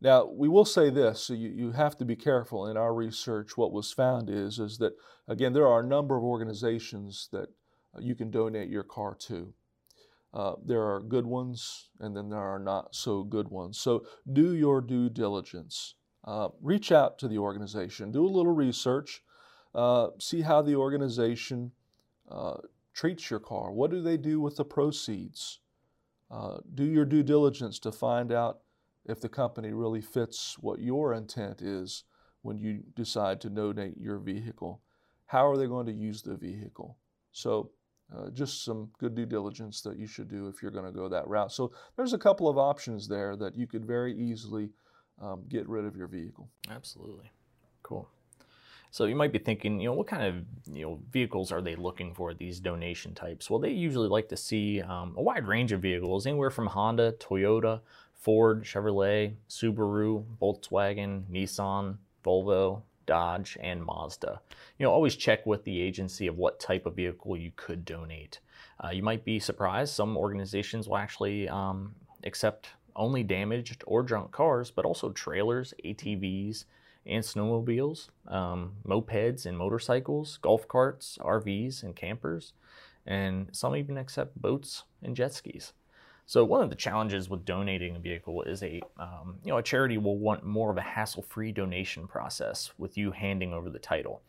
Now, 0.00 0.24
we 0.24 0.48
will 0.48 0.64
say 0.64 0.90
this, 0.90 1.20
so 1.20 1.34
you, 1.34 1.50
you 1.50 1.72
have 1.72 1.96
to 1.98 2.04
be 2.04 2.16
careful 2.16 2.66
in 2.66 2.76
our 2.76 2.92
research. 2.92 3.56
What 3.56 3.72
was 3.72 3.92
found 3.92 4.28
is, 4.28 4.58
is 4.58 4.78
that, 4.78 4.94
again, 5.28 5.52
there 5.52 5.68
are 5.68 5.80
a 5.80 5.86
number 5.86 6.16
of 6.16 6.24
organizations 6.24 7.28
that 7.30 7.48
you 8.00 8.16
can 8.16 8.30
donate 8.30 8.68
your 8.68 8.82
car 8.82 9.14
to. 9.26 9.54
Uh, 10.34 10.54
there 10.64 10.82
are 10.82 11.00
good 11.00 11.26
ones 11.26 11.90
and 12.00 12.16
then 12.16 12.30
there 12.30 12.40
are 12.40 12.58
not 12.58 12.94
so 12.94 13.22
good 13.22 13.48
ones. 13.48 13.78
So 13.78 14.06
do 14.32 14.54
your 14.54 14.80
due 14.80 15.08
diligence. 15.08 15.94
Uh, 16.24 16.48
reach 16.60 16.90
out 16.90 17.18
to 17.18 17.28
the 17.28 17.38
organization, 17.38 18.10
do 18.10 18.24
a 18.24 18.28
little 18.28 18.54
research, 18.54 19.22
uh, 19.74 20.08
see 20.18 20.40
how 20.40 20.62
the 20.62 20.74
organization 20.74 21.72
uh, 22.30 22.56
treats 22.94 23.30
your 23.30 23.40
car. 23.40 23.72
What 23.72 23.90
do 23.90 24.02
they 24.02 24.16
do 24.16 24.40
with 24.40 24.56
the 24.56 24.64
proceeds? 24.64 25.60
Uh, 26.32 26.58
do 26.74 26.84
your 26.84 27.04
due 27.04 27.22
diligence 27.22 27.78
to 27.78 27.92
find 27.92 28.32
out 28.32 28.60
if 29.04 29.20
the 29.20 29.28
company 29.28 29.72
really 29.72 30.00
fits 30.00 30.56
what 30.58 30.80
your 30.80 31.12
intent 31.12 31.60
is 31.60 32.04
when 32.40 32.58
you 32.58 32.82
decide 32.94 33.40
to 33.40 33.50
donate 33.50 33.98
your 33.98 34.18
vehicle. 34.18 34.80
How 35.26 35.46
are 35.46 35.56
they 35.56 35.66
going 35.66 35.86
to 35.86 35.92
use 35.92 36.22
the 36.22 36.36
vehicle? 36.36 36.96
So 37.32 37.70
uh, 38.16 38.30
just 38.30 38.64
some 38.64 38.90
good 38.98 39.14
due 39.14 39.26
diligence 39.26 39.82
that 39.82 39.98
you 39.98 40.06
should 40.06 40.28
do 40.28 40.48
if 40.48 40.62
you're 40.62 40.70
going 40.70 40.86
to 40.86 40.92
go 40.92 41.08
that 41.08 41.28
route. 41.28 41.52
So 41.52 41.72
there's 41.96 42.12
a 42.12 42.18
couple 42.18 42.48
of 42.48 42.56
options 42.56 43.08
there 43.08 43.36
that 43.36 43.56
you 43.56 43.66
could 43.66 43.84
very 43.84 44.14
easily 44.14 44.70
um, 45.20 45.44
get 45.48 45.68
rid 45.68 45.84
of 45.84 45.96
your 45.96 46.08
vehicle. 46.08 46.48
Absolutely. 46.70 47.30
Cool. 47.82 48.08
So 48.92 49.06
you 49.06 49.16
might 49.16 49.32
be 49.32 49.38
thinking, 49.38 49.80
you 49.80 49.88
know, 49.88 49.94
what 49.94 50.06
kind 50.06 50.22
of 50.22 50.74
you 50.76 50.84
know 50.84 51.00
vehicles 51.10 51.50
are 51.50 51.62
they 51.62 51.76
looking 51.76 52.12
for 52.12 52.34
these 52.34 52.60
donation 52.60 53.14
types? 53.14 53.48
Well, 53.48 53.58
they 53.58 53.70
usually 53.70 54.06
like 54.06 54.28
to 54.28 54.36
see 54.36 54.82
um, 54.82 55.14
a 55.16 55.22
wide 55.22 55.48
range 55.48 55.72
of 55.72 55.80
vehicles, 55.80 56.26
anywhere 56.26 56.50
from 56.50 56.66
Honda, 56.66 57.12
Toyota, 57.12 57.80
Ford, 58.12 58.64
Chevrolet, 58.64 59.32
Subaru, 59.48 60.26
Volkswagen, 60.38 61.22
Nissan, 61.32 61.96
Volvo, 62.22 62.82
Dodge, 63.06 63.56
and 63.62 63.82
Mazda. 63.82 64.42
You 64.78 64.84
know, 64.84 64.92
always 64.92 65.16
check 65.16 65.46
with 65.46 65.64
the 65.64 65.80
agency 65.80 66.26
of 66.26 66.36
what 66.36 66.60
type 66.60 66.84
of 66.84 66.94
vehicle 66.94 67.34
you 67.34 67.50
could 67.56 67.86
donate. 67.86 68.40
Uh, 68.84 68.90
you 68.90 69.02
might 69.02 69.24
be 69.24 69.38
surprised, 69.38 69.94
some 69.94 70.18
organizations 70.18 70.86
will 70.86 70.98
actually 70.98 71.48
um, 71.48 71.94
accept 72.24 72.68
only 72.94 73.22
damaged 73.22 73.82
or 73.86 74.02
junk 74.02 74.32
cars, 74.32 74.70
but 74.70 74.84
also 74.84 75.12
trailers, 75.12 75.72
ATVs, 75.82 76.66
and 77.06 77.24
snowmobiles, 77.24 78.08
um, 78.28 78.74
mopeds 78.86 79.46
and 79.46 79.58
motorcycles, 79.58 80.38
golf 80.40 80.68
carts, 80.68 81.18
RVs, 81.20 81.82
and 81.82 81.96
campers, 81.96 82.52
and 83.06 83.48
some 83.52 83.74
even 83.76 83.98
accept 83.98 84.40
boats 84.40 84.84
and 85.02 85.16
jet 85.16 85.32
skis. 85.32 85.72
So 86.26 86.44
one 86.44 86.62
of 86.62 86.70
the 86.70 86.76
challenges 86.76 87.28
with 87.28 87.44
donating 87.44 87.96
a 87.96 87.98
vehicle 87.98 88.42
is 88.44 88.62
a 88.62 88.80
um, 88.98 89.38
you 89.44 89.50
know 89.50 89.58
a 89.58 89.62
charity 89.62 89.98
will 89.98 90.18
want 90.18 90.44
more 90.44 90.70
of 90.70 90.78
a 90.78 90.82
hassle-free 90.82 91.52
donation 91.52 92.06
process 92.06 92.72
with 92.78 92.96
you 92.96 93.10
handing 93.10 93.52
over 93.52 93.68
the 93.68 93.78
title. 93.78 94.22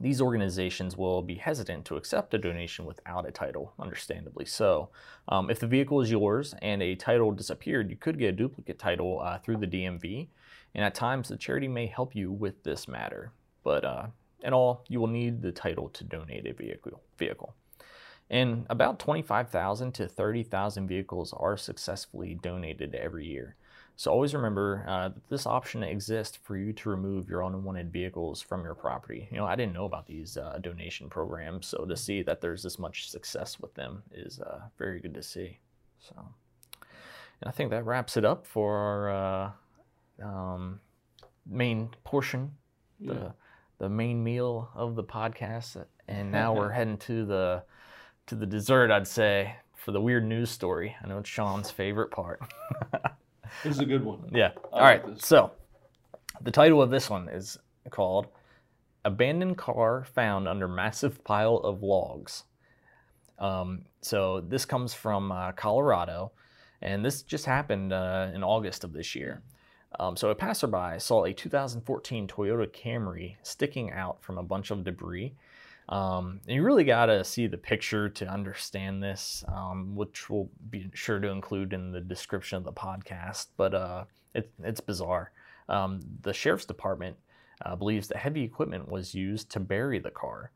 These 0.00 0.22
organizations 0.22 0.96
will 0.96 1.20
be 1.20 1.34
hesitant 1.34 1.84
to 1.86 1.96
accept 1.96 2.32
a 2.32 2.38
donation 2.38 2.86
without 2.86 3.28
a 3.28 3.30
title, 3.30 3.74
understandably 3.78 4.46
so. 4.46 4.88
Um, 5.28 5.50
if 5.50 5.60
the 5.60 5.66
vehicle 5.66 6.00
is 6.00 6.10
yours 6.10 6.54
and 6.62 6.82
a 6.82 6.94
title 6.94 7.30
disappeared, 7.30 7.90
you 7.90 7.96
could 7.96 8.18
get 8.18 8.30
a 8.30 8.32
duplicate 8.32 8.78
title 8.78 9.20
uh, 9.20 9.38
through 9.38 9.58
the 9.58 9.66
DMV, 9.66 10.28
and 10.74 10.84
at 10.84 10.94
times 10.94 11.28
the 11.28 11.36
charity 11.36 11.68
may 11.68 11.86
help 11.86 12.14
you 12.14 12.30
with 12.30 12.62
this 12.62 12.88
matter. 12.88 13.32
But 13.62 13.84
uh, 13.84 14.06
in 14.42 14.52
all, 14.52 14.84
you 14.88 15.00
will 15.00 15.08
need 15.08 15.42
the 15.42 15.52
title 15.52 15.88
to 15.90 16.04
donate 16.04 16.46
a 16.46 16.52
vehicle. 16.52 17.00
vehicle. 17.16 17.54
And 18.30 18.66
about 18.70 18.98
25,000 18.98 19.92
to 19.92 20.08
30,000 20.08 20.88
vehicles 20.88 21.34
are 21.36 21.56
successfully 21.56 22.38
donated 22.40 22.94
every 22.94 23.26
year. 23.26 23.56
So 23.96 24.10
always 24.10 24.34
remember 24.34 24.84
uh, 24.88 25.10
that 25.10 25.28
this 25.28 25.46
option 25.46 25.82
exists 25.82 26.38
for 26.42 26.56
you 26.56 26.72
to 26.72 26.88
remove 26.88 27.28
your 27.28 27.42
unwanted 27.42 27.92
vehicles 27.92 28.40
from 28.40 28.64
your 28.64 28.74
property. 28.74 29.28
You 29.30 29.36
know, 29.36 29.44
I 29.44 29.54
didn't 29.54 29.74
know 29.74 29.84
about 29.84 30.06
these 30.06 30.36
uh, 30.36 30.58
donation 30.62 31.10
programs, 31.10 31.66
so 31.66 31.84
to 31.84 31.96
see 31.96 32.22
that 32.22 32.40
there's 32.40 32.62
this 32.62 32.78
much 32.78 33.10
success 33.10 33.60
with 33.60 33.74
them 33.74 34.02
is 34.10 34.40
uh, 34.40 34.60
very 34.78 34.98
good 34.98 35.14
to 35.14 35.22
see. 35.22 35.58
So, 36.00 36.14
and 36.80 37.48
I 37.48 37.50
think 37.50 37.70
that 37.70 37.84
wraps 37.84 38.16
it 38.16 38.24
up 38.24 38.46
for 38.46 38.76
our 38.76 39.10
uh, 39.10 39.50
um, 40.22 40.80
main 41.46 41.90
portion, 42.04 42.52
the 43.00 43.14
yeah. 43.14 43.30
the 43.78 43.88
main 43.88 44.22
meal 44.22 44.70
of 44.74 44.96
the 44.96 45.04
podcast. 45.04 45.84
And 46.08 46.30
now 46.32 46.54
we're 46.54 46.70
heading 46.70 46.98
to 46.98 47.24
the 47.24 47.62
to 48.26 48.34
the 48.34 48.46
dessert, 48.46 48.90
I'd 48.90 49.06
say, 49.06 49.56
for 49.82 49.92
the 49.92 50.00
weird 50.00 50.24
news 50.24 50.50
story. 50.50 50.96
I 51.02 51.08
know 51.08 51.18
it's 51.18 51.28
Sean's 51.28 51.70
favorite 51.70 52.10
part. 52.10 52.40
this 53.64 53.74
is 53.74 53.80
a 53.80 53.84
good 53.84 54.04
one. 54.04 54.30
Yeah. 54.32 54.50
I 54.72 54.76
All 54.76 54.80
like 54.80 55.04
right. 55.04 55.14
This. 55.14 55.26
So, 55.26 55.52
the 56.40 56.50
title 56.50 56.80
of 56.80 56.90
this 56.90 57.10
one 57.10 57.28
is 57.28 57.58
called 57.90 58.28
Abandoned 59.04 59.58
Car 59.58 60.04
Found 60.14 60.46
Under 60.46 60.68
Massive 60.68 61.22
Pile 61.24 61.56
of 61.56 61.82
Logs. 61.82 62.44
Um, 63.38 63.86
so, 64.02 64.40
this 64.40 64.64
comes 64.64 64.94
from 64.94 65.32
uh, 65.32 65.52
Colorado, 65.52 66.30
and 66.80 67.04
this 67.04 67.22
just 67.22 67.44
happened 67.44 67.92
uh, 67.92 68.30
in 68.32 68.44
August 68.44 68.84
of 68.84 68.92
this 68.92 69.16
year. 69.16 69.42
Um, 70.00 70.16
so, 70.16 70.30
a 70.30 70.34
passerby 70.34 70.98
saw 70.98 71.24
a 71.24 71.32
2014 71.32 72.26
Toyota 72.26 72.66
Camry 72.66 73.36
sticking 73.42 73.92
out 73.92 74.22
from 74.22 74.38
a 74.38 74.42
bunch 74.42 74.70
of 74.70 74.84
debris 74.84 75.34
um, 75.88 76.40
you 76.46 76.62
really 76.62 76.84
got 76.84 77.06
to 77.06 77.24
see 77.24 77.46
the 77.46 77.58
picture 77.58 78.08
to 78.08 78.26
understand 78.26 79.02
this, 79.02 79.44
um, 79.48 79.94
which 79.96 80.30
we'll 80.30 80.48
be 80.70 80.90
sure 80.94 81.18
to 81.18 81.28
include 81.28 81.72
in 81.72 81.90
the 81.92 82.00
description 82.00 82.56
of 82.56 82.64
the 82.64 82.72
podcast. 82.72 83.48
But 83.56 83.74
uh, 83.74 84.04
it, 84.34 84.50
it's 84.62 84.80
bizarre. 84.80 85.32
Um, 85.68 86.00
the 86.22 86.32
sheriff's 86.32 86.64
department 86.64 87.16
uh, 87.64 87.76
believes 87.76 88.08
that 88.08 88.18
heavy 88.18 88.42
equipment 88.42 88.90
was 88.90 89.14
used 89.14 89.50
to 89.50 89.60
bury 89.60 89.98
the 89.98 90.10
car. 90.10 90.50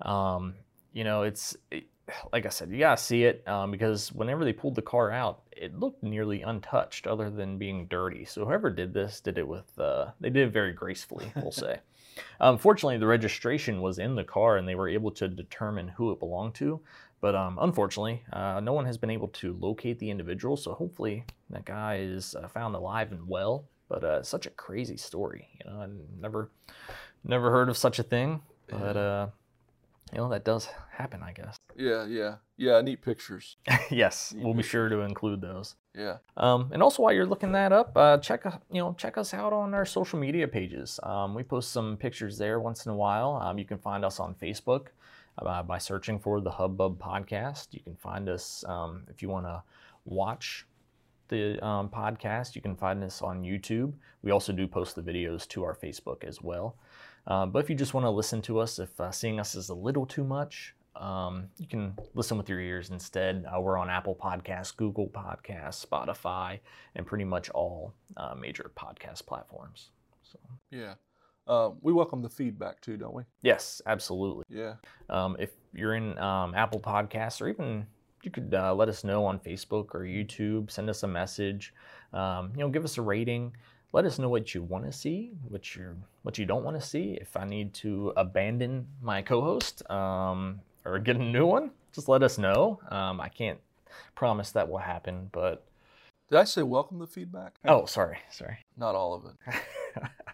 Um, 0.00 0.54
you 0.92 1.04
know, 1.04 1.22
it's 1.22 1.56
it, 1.70 1.84
like 2.32 2.46
I 2.46 2.48
said, 2.48 2.70
you 2.70 2.78
gotta 2.78 3.00
see 3.00 3.24
it 3.24 3.46
um, 3.46 3.70
because 3.70 4.12
whenever 4.12 4.44
they 4.44 4.52
pulled 4.52 4.74
the 4.74 4.82
car 4.82 5.10
out, 5.10 5.42
it 5.52 5.78
looked 5.78 6.02
nearly 6.02 6.42
untouched, 6.42 7.06
other 7.06 7.30
than 7.30 7.58
being 7.58 7.86
dirty. 7.86 8.24
So 8.24 8.44
whoever 8.44 8.70
did 8.70 8.92
this 8.92 9.20
did 9.20 9.38
it 9.38 9.46
with 9.46 9.78
uh, 9.78 10.10
they 10.20 10.30
did 10.30 10.48
it 10.48 10.52
very 10.52 10.72
gracefully, 10.72 11.32
we'll 11.36 11.52
say. 11.52 11.80
Unfortunately, 12.40 12.98
the 12.98 13.06
registration 13.06 13.80
was 13.80 13.98
in 13.98 14.14
the 14.14 14.24
car 14.24 14.56
and 14.56 14.68
they 14.68 14.74
were 14.74 14.88
able 14.88 15.10
to 15.12 15.28
determine 15.28 15.88
who 15.88 16.10
it 16.12 16.18
belonged 16.18 16.54
to. 16.56 16.80
But 17.20 17.34
um, 17.34 17.56
unfortunately, 17.60 18.22
uh, 18.32 18.60
no 18.60 18.72
one 18.72 18.84
has 18.84 18.98
been 18.98 19.10
able 19.10 19.28
to 19.28 19.56
locate 19.60 19.98
the 19.98 20.10
individual. 20.10 20.56
So 20.56 20.74
hopefully 20.74 21.24
that 21.50 21.64
guy 21.64 21.98
is 22.00 22.34
uh, 22.34 22.48
found 22.48 22.74
alive 22.74 23.12
and 23.12 23.26
well. 23.28 23.64
But 23.88 24.04
uh, 24.04 24.22
such 24.22 24.46
a 24.46 24.50
crazy 24.50 24.96
story. 24.96 25.48
You 25.58 25.70
know, 25.70 25.80
I 25.80 25.86
never, 26.20 26.50
never 27.24 27.50
heard 27.50 27.68
of 27.68 27.76
such 27.76 27.98
a 27.98 28.02
thing. 28.02 28.40
But 28.68 28.96
uh, 28.96 29.26
you 30.12 30.18
know 30.18 30.28
that 30.30 30.44
does 30.44 30.68
happen, 30.90 31.22
I 31.22 31.32
guess. 31.32 31.56
Yeah, 31.76 32.04
yeah, 32.06 32.36
yeah. 32.56 32.80
Neat 32.80 33.02
pictures. 33.02 33.56
yes, 33.90 34.32
neat 34.34 34.44
we'll 34.44 34.54
pictures. 34.54 34.66
be 34.66 34.70
sure 34.70 34.88
to 34.88 35.00
include 35.00 35.40
those. 35.40 35.76
Yeah. 35.94 36.16
Um, 36.36 36.70
and 36.72 36.82
also 36.82 37.02
while 37.02 37.12
you're 37.12 37.26
looking 37.26 37.52
that 37.52 37.72
up, 37.72 37.92
uh, 37.96 38.18
check 38.18 38.44
you 38.70 38.80
know 38.82 38.94
check 38.98 39.16
us 39.16 39.32
out 39.34 39.52
on 39.52 39.74
our 39.74 39.84
social 39.86 40.18
media 40.18 40.48
pages. 40.48 40.98
Um, 41.02 41.34
we 41.34 41.42
post 41.42 41.72
some 41.72 41.96
pictures 41.96 42.38
there 42.38 42.60
once 42.60 42.86
in 42.86 42.92
a 42.92 42.96
while. 42.96 43.40
Um, 43.42 43.58
you 43.58 43.64
can 43.64 43.78
find 43.78 44.04
us 44.04 44.18
on 44.20 44.34
Facebook. 44.34 44.88
uh, 45.38 45.62
by 45.62 45.78
searching 45.78 46.18
for 46.18 46.42
the 46.42 46.50
Hubbub 46.50 46.98
Podcast. 46.98 47.68
You 47.70 47.80
can 47.80 47.96
find 47.96 48.28
us 48.28 48.64
um, 48.68 49.04
if 49.08 49.22
you 49.22 49.30
want 49.30 49.46
to 49.46 49.62
watch 50.04 50.66
the 51.28 51.64
um, 51.64 51.88
podcast. 51.88 52.54
You 52.54 52.62
can 52.62 52.76
find 52.76 53.02
us 53.02 53.22
on 53.22 53.42
YouTube. 53.42 53.92
We 54.22 54.30
also 54.30 54.52
do 54.52 54.66
post 54.66 54.96
the 54.96 55.02
videos 55.02 55.46
to 55.48 55.64
our 55.64 55.74
Facebook 55.74 56.24
as 56.24 56.42
well. 56.42 56.76
Uh, 57.26 57.46
but 57.46 57.60
if 57.60 57.70
you 57.70 57.76
just 57.76 57.94
want 57.94 58.04
to 58.04 58.10
listen 58.10 58.42
to 58.42 58.58
us, 58.58 58.78
if 58.78 59.00
uh, 59.00 59.10
seeing 59.10 59.38
us 59.38 59.54
is 59.54 59.68
a 59.68 59.74
little 59.74 60.06
too 60.06 60.24
much, 60.24 60.74
um, 60.96 61.48
you 61.58 61.66
can 61.66 61.94
listen 62.14 62.36
with 62.36 62.48
your 62.48 62.60
ears 62.60 62.90
instead. 62.90 63.44
Uh, 63.46 63.60
we're 63.60 63.78
on 63.78 63.88
Apple 63.88 64.14
Podcasts, 64.14 64.76
Google 64.76 65.08
Podcasts, 65.08 65.84
Spotify, 65.86 66.60
and 66.94 67.06
pretty 67.06 67.24
much 67.24 67.48
all 67.50 67.94
uh, 68.16 68.34
major 68.34 68.70
podcast 68.76 69.26
platforms. 69.26 69.90
So 70.22 70.38
yeah. 70.70 70.94
Uh, 71.46 71.70
we 71.80 71.92
welcome 71.92 72.22
the 72.22 72.28
feedback 72.28 72.80
too, 72.80 72.96
don't 72.96 73.14
we? 73.14 73.24
Yes, 73.42 73.82
absolutely. 73.86 74.44
Yeah. 74.48 74.74
Um, 75.10 75.36
if 75.40 75.50
you're 75.74 75.94
in 75.94 76.16
um, 76.18 76.54
Apple 76.54 76.80
Podcasts 76.80 77.40
or 77.40 77.48
even 77.48 77.86
you 78.24 78.30
could 78.30 78.54
uh, 78.54 78.74
let 78.74 78.88
us 78.88 79.04
know 79.04 79.24
on 79.24 79.38
Facebook 79.38 79.94
or 79.94 80.00
YouTube, 80.00 80.70
send 80.70 80.88
us 80.90 81.02
a 81.02 81.08
message, 81.08 81.74
um, 82.12 82.52
you 82.54 82.60
know, 82.60 82.68
give 82.68 82.84
us 82.84 82.98
a 82.98 83.02
rating. 83.02 83.56
Let 83.92 84.06
us 84.06 84.18
know 84.18 84.30
what 84.30 84.54
you 84.54 84.62
want 84.62 84.86
to 84.86 84.92
see, 84.92 85.32
what 85.48 85.74
you 85.76 85.94
what 86.22 86.38
you 86.38 86.46
don't 86.46 86.64
want 86.64 86.80
to 86.80 86.86
see. 86.86 87.18
If 87.20 87.36
I 87.36 87.44
need 87.44 87.74
to 87.74 88.14
abandon 88.16 88.86
my 89.02 89.20
co-host 89.20 89.88
um, 89.90 90.60
or 90.86 90.98
get 90.98 91.16
a 91.16 91.22
new 91.22 91.44
one, 91.44 91.72
just 91.92 92.08
let 92.08 92.22
us 92.22 92.38
know. 92.38 92.80
Um, 92.90 93.20
I 93.20 93.28
can't 93.28 93.58
promise 94.14 94.50
that 94.52 94.66
will 94.66 94.78
happen, 94.78 95.28
but 95.30 95.66
did 96.30 96.38
I 96.38 96.44
say 96.44 96.62
welcome 96.62 96.98
the 96.98 97.06
feedback? 97.06 97.56
Oh, 97.66 97.84
sorry, 97.84 98.18
sorry. 98.30 98.58
Not 98.78 98.94
all 98.94 99.12
of 99.14 99.24
it. 99.26 100.06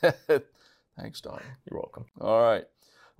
Thanks, 0.98 1.20
Don. 1.20 1.40
You're 1.70 1.80
welcome. 1.80 2.06
All 2.20 2.42
right. 2.42 2.64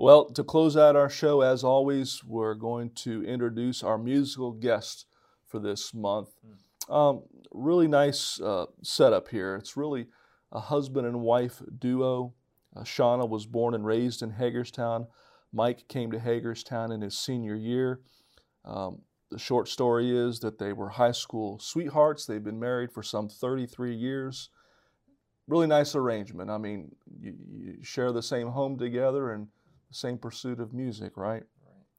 Well, 0.00 0.26
to 0.26 0.44
close 0.44 0.76
out 0.76 0.94
our 0.94 1.10
show, 1.10 1.40
as 1.40 1.64
always, 1.64 2.22
we're 2.24 2.54
going 2.54 2.90
to 2.98 3.24
introduce 3.24 3.82
our 3.82 3.98
musical 3.98 4.52
guest 4.52 5.06
for 5.44 5.58
this 5.58 5.92
month. 5.92 6.28
Um, 6.88 7.24
really 7.52 7.88
nice 7.88 8.40
uh, 8.40 8.66
setup 8.80 9.26
here. 9.26 9.56
It's 9.56 9.76
really 9.76 10.06
a 10.52 10.60
husband 10.60 11.08
and 11.08 11.20
wife 11.20 11.60
duo. 11.80 12.32
Uh, 12.76 12.82
Shauna 12.82 13.28
was 13.28 13.44
born 13.44 13.74
and 13.74 13.84
raised 13.84 14.22
in 14.22 14.30
Hagerstown. 14.30 15.08
Mike 15.52 15.88
came 15.88 16.12
to 16.12 16.20
Hagerstown 16.20 16.92
in 16.92 17.00
his 17.00 17.18
senior 17.18 17.56
year. 17.56 18.00
Um, 18.64 19.00
the 19.32 19.38
short 19.40 19.66
story 19.66 20.16
is 20.16 20.38
that 20.40 20.60
they 20.60 20.72
were 20.72 20.90
high 20.90 21.10
school 21.10 21.58
sweethearts. 21.58 22.24
They've 22.24 22.42
been 22.42 22.60
married 22.60 22.92
for 22.92 23.02
some 23.02 23.28
33 23.28 23.96
years. 23.96 24.50
Really 25.48 25.66
nice 25.66 25.96
arrangement. 25.96 26.50
I 26.50 26.58
mean, 26.58 26.94
you, 27.20 27.34
you 27.50 27.78
share 27.82 28.12
the 28.12 28.22
same 28.22 28.50
home 28.50 28.78
together 28.78 29.32
and 29.32 29.48
same 29.90 30.18
pursuit 30.18 30.60
of 30.60 30.72
music, 30.72 31.16
right? 31.16 31.42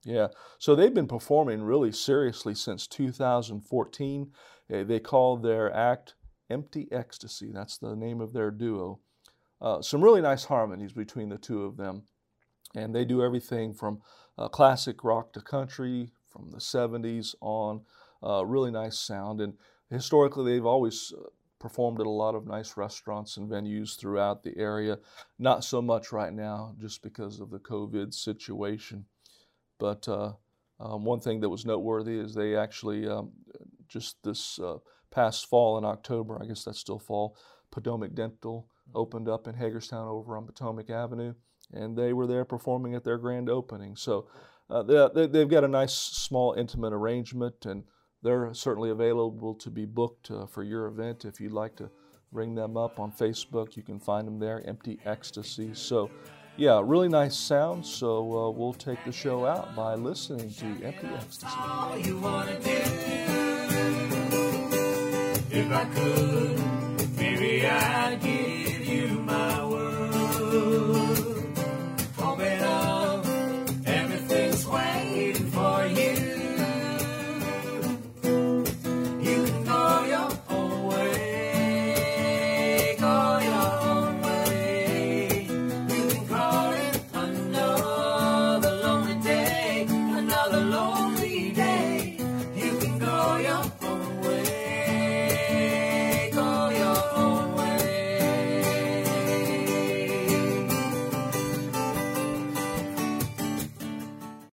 Yeah. 0.04 0.28
So 0.58 0.76
they've 0.76 0.94
been 0.94 1.08
performing 1.08 1.64
really 1.64 1.92
seriously 1.92 2.56
since 2.56 2.88
2014. 2.88 4.32
Eh, 4.70 4.84
they 4.84 5.00
call 5.00 5.38
their 5.38 5.74
act 5.74 6.16
Empty 6.50 6.88
Ecstasy. 6.92 7.52
That's 7.52 7.78
the 7.78 7.96
name 7.96 8.22
of 8.22 8.34
their 8.34 8.52
duo. 8.52 9.00
Uh, 9.62 9.82
some 9.82 10.02
really 10.02 10.22
nice 10.22 10.46
harmonies 10.46 10.94
between 10.94 11.30
the 11.30 11.38
two 11.38 11.64
of 11.64 11.78
them. 11.78 12.04
And 12.76 12.96
they 12.96 13.04
do 13.04 13.24
everything 13.24 13.74
from 13.74 14.02
uh, 14.38 14.48
classic 14.48 15.04
rock 15.04 15.34
to 15.34 15.42
country, 15.42 16.12
from 16.28 16.52
the 16.52 16.58
70s 16.58 17.36
on. 17.42 17.82
Uh, 18.24 18.46
really 18.46 18.72
nice 18.72 18.98
sound. 18.98 19.42
And 19.42 19.56
historically, 19.90 20.54
they've 20.54 20.66
always 20.66 21.14
uh, 21.18 21.30
performed 21.60 22.00
at 22.00 22.08
a 22.08 22.10
lot 22.10 22.36
of 22.36 22.48
nice 22.48 22.78
restaurants 22.78 23.38
and 23.38 23.50
venues 23.50 23.98
throughout 23.98 24.44
the 24.44 24.58
area. 24.58 24.98
Not 25.38 25.64
so 25.64 25.82
much 25.82 26.12
right 26.12 26.34
now, 26.34 26.76
just 26.80 27.02
because 27.02 27.40
of 27.40 27.50
the 27.50 27.60
COVID 27.60 28.14
situation. 28.14 29.06
But 29.78 30.08
uh, 30.08 30.34
um, 30.80 31.04
one 31.04 31.20
thing 31.20 31.42
that 31.42 31.50
was 31.50 31.66
noteworthy 31.66 32.18
is 32.18 32.34
they 32.34 32.56
actually 32.56 33.08
um, 33.08 33.32
just 33.88 34.24
this 34.24 34.60
uh, 34.60 34.78
past 35.12 35.48
fall 35.48 35.78
in 35.78 35.86
October, 35.86 36.40
I 36.42 36.46
guess 36.46 36.64
that's 36.64 36.80
still 36.80 37.00
fall, 37.00 37.36
Potomac 37.72 38.14
Dental 38.14 38.68
opened 38.96 39.28
up 39.28 39.48
in 39.48 39.56
Hagerstown 39.56 40.08
over 40.08 40.38
on 40.38 40.46
Potomac 40.46 40.90
Avenue, 40.90 41.34
and 41.72 41.98
they 41.98 42.14
were 42.14 42.28
there 42.28 42.46
performing 42.46 42.96
at 42.96 43.04
their 43.04 43.18
grand 43.18 43.50
opening. 43.50 43.96
So 43.96 44.28
uh, 44.70 45.10
they, 45.10 45.28
they've 45.28 45.50
got 45.50 45.64
a 45.64 45.68
nice, 45.68 45.94
small, 45.94 46.54
intimate 46.54 46.94
arrangement, 46.94 47.66
and 47.66 47.84
they're 48.22 48.54
certainly 48.54 48.90
available 48.90 49.54
to 49.56 49.70
be 49.70 49.86
booked 49.86 50.32
uh, 50.32 50.46
for 50.46 50.64
your 50.64 50.88
event. 50.88 51.26
If 51.26 51.40
you'd 51.40 51.52
like 51.52 51.76
to 51.78 51.90
ring 52.32 52.56
them 52.56 52.78
up 52.78 53.00
on 53.00 53.12
Facebook, 53.12 53.76
you 53.76 53.84
can 53.84 54.00
find 54.00 54.28
them 54.28 54.40
there, 54.40 54.62
Empty 54.68 55.00
Ecstasy. 55.06 55.72
So, 55.74 56.10
yeah, 56.58 56.82
really 56.84 57.08
nice 57.08 57.38
sound. 57.38 57.86
So, 57.86 58.38
uh, 58.38 58.50
we'll 58.52 58.74
take 58.74 59.04
the 59.06 59.12
show 59.12 59.46
out 59.46 59.76
by 59.76 59.96
listening 59.96 60.52
to 60.56 60.66
Empty 60.86 61.08
Ecstasy. 61.16 61.48
If 65.52 65.72
I 65.72 65.86
could, 65.86 67.18
maybe 67.18 67.66
I 67.66 68.09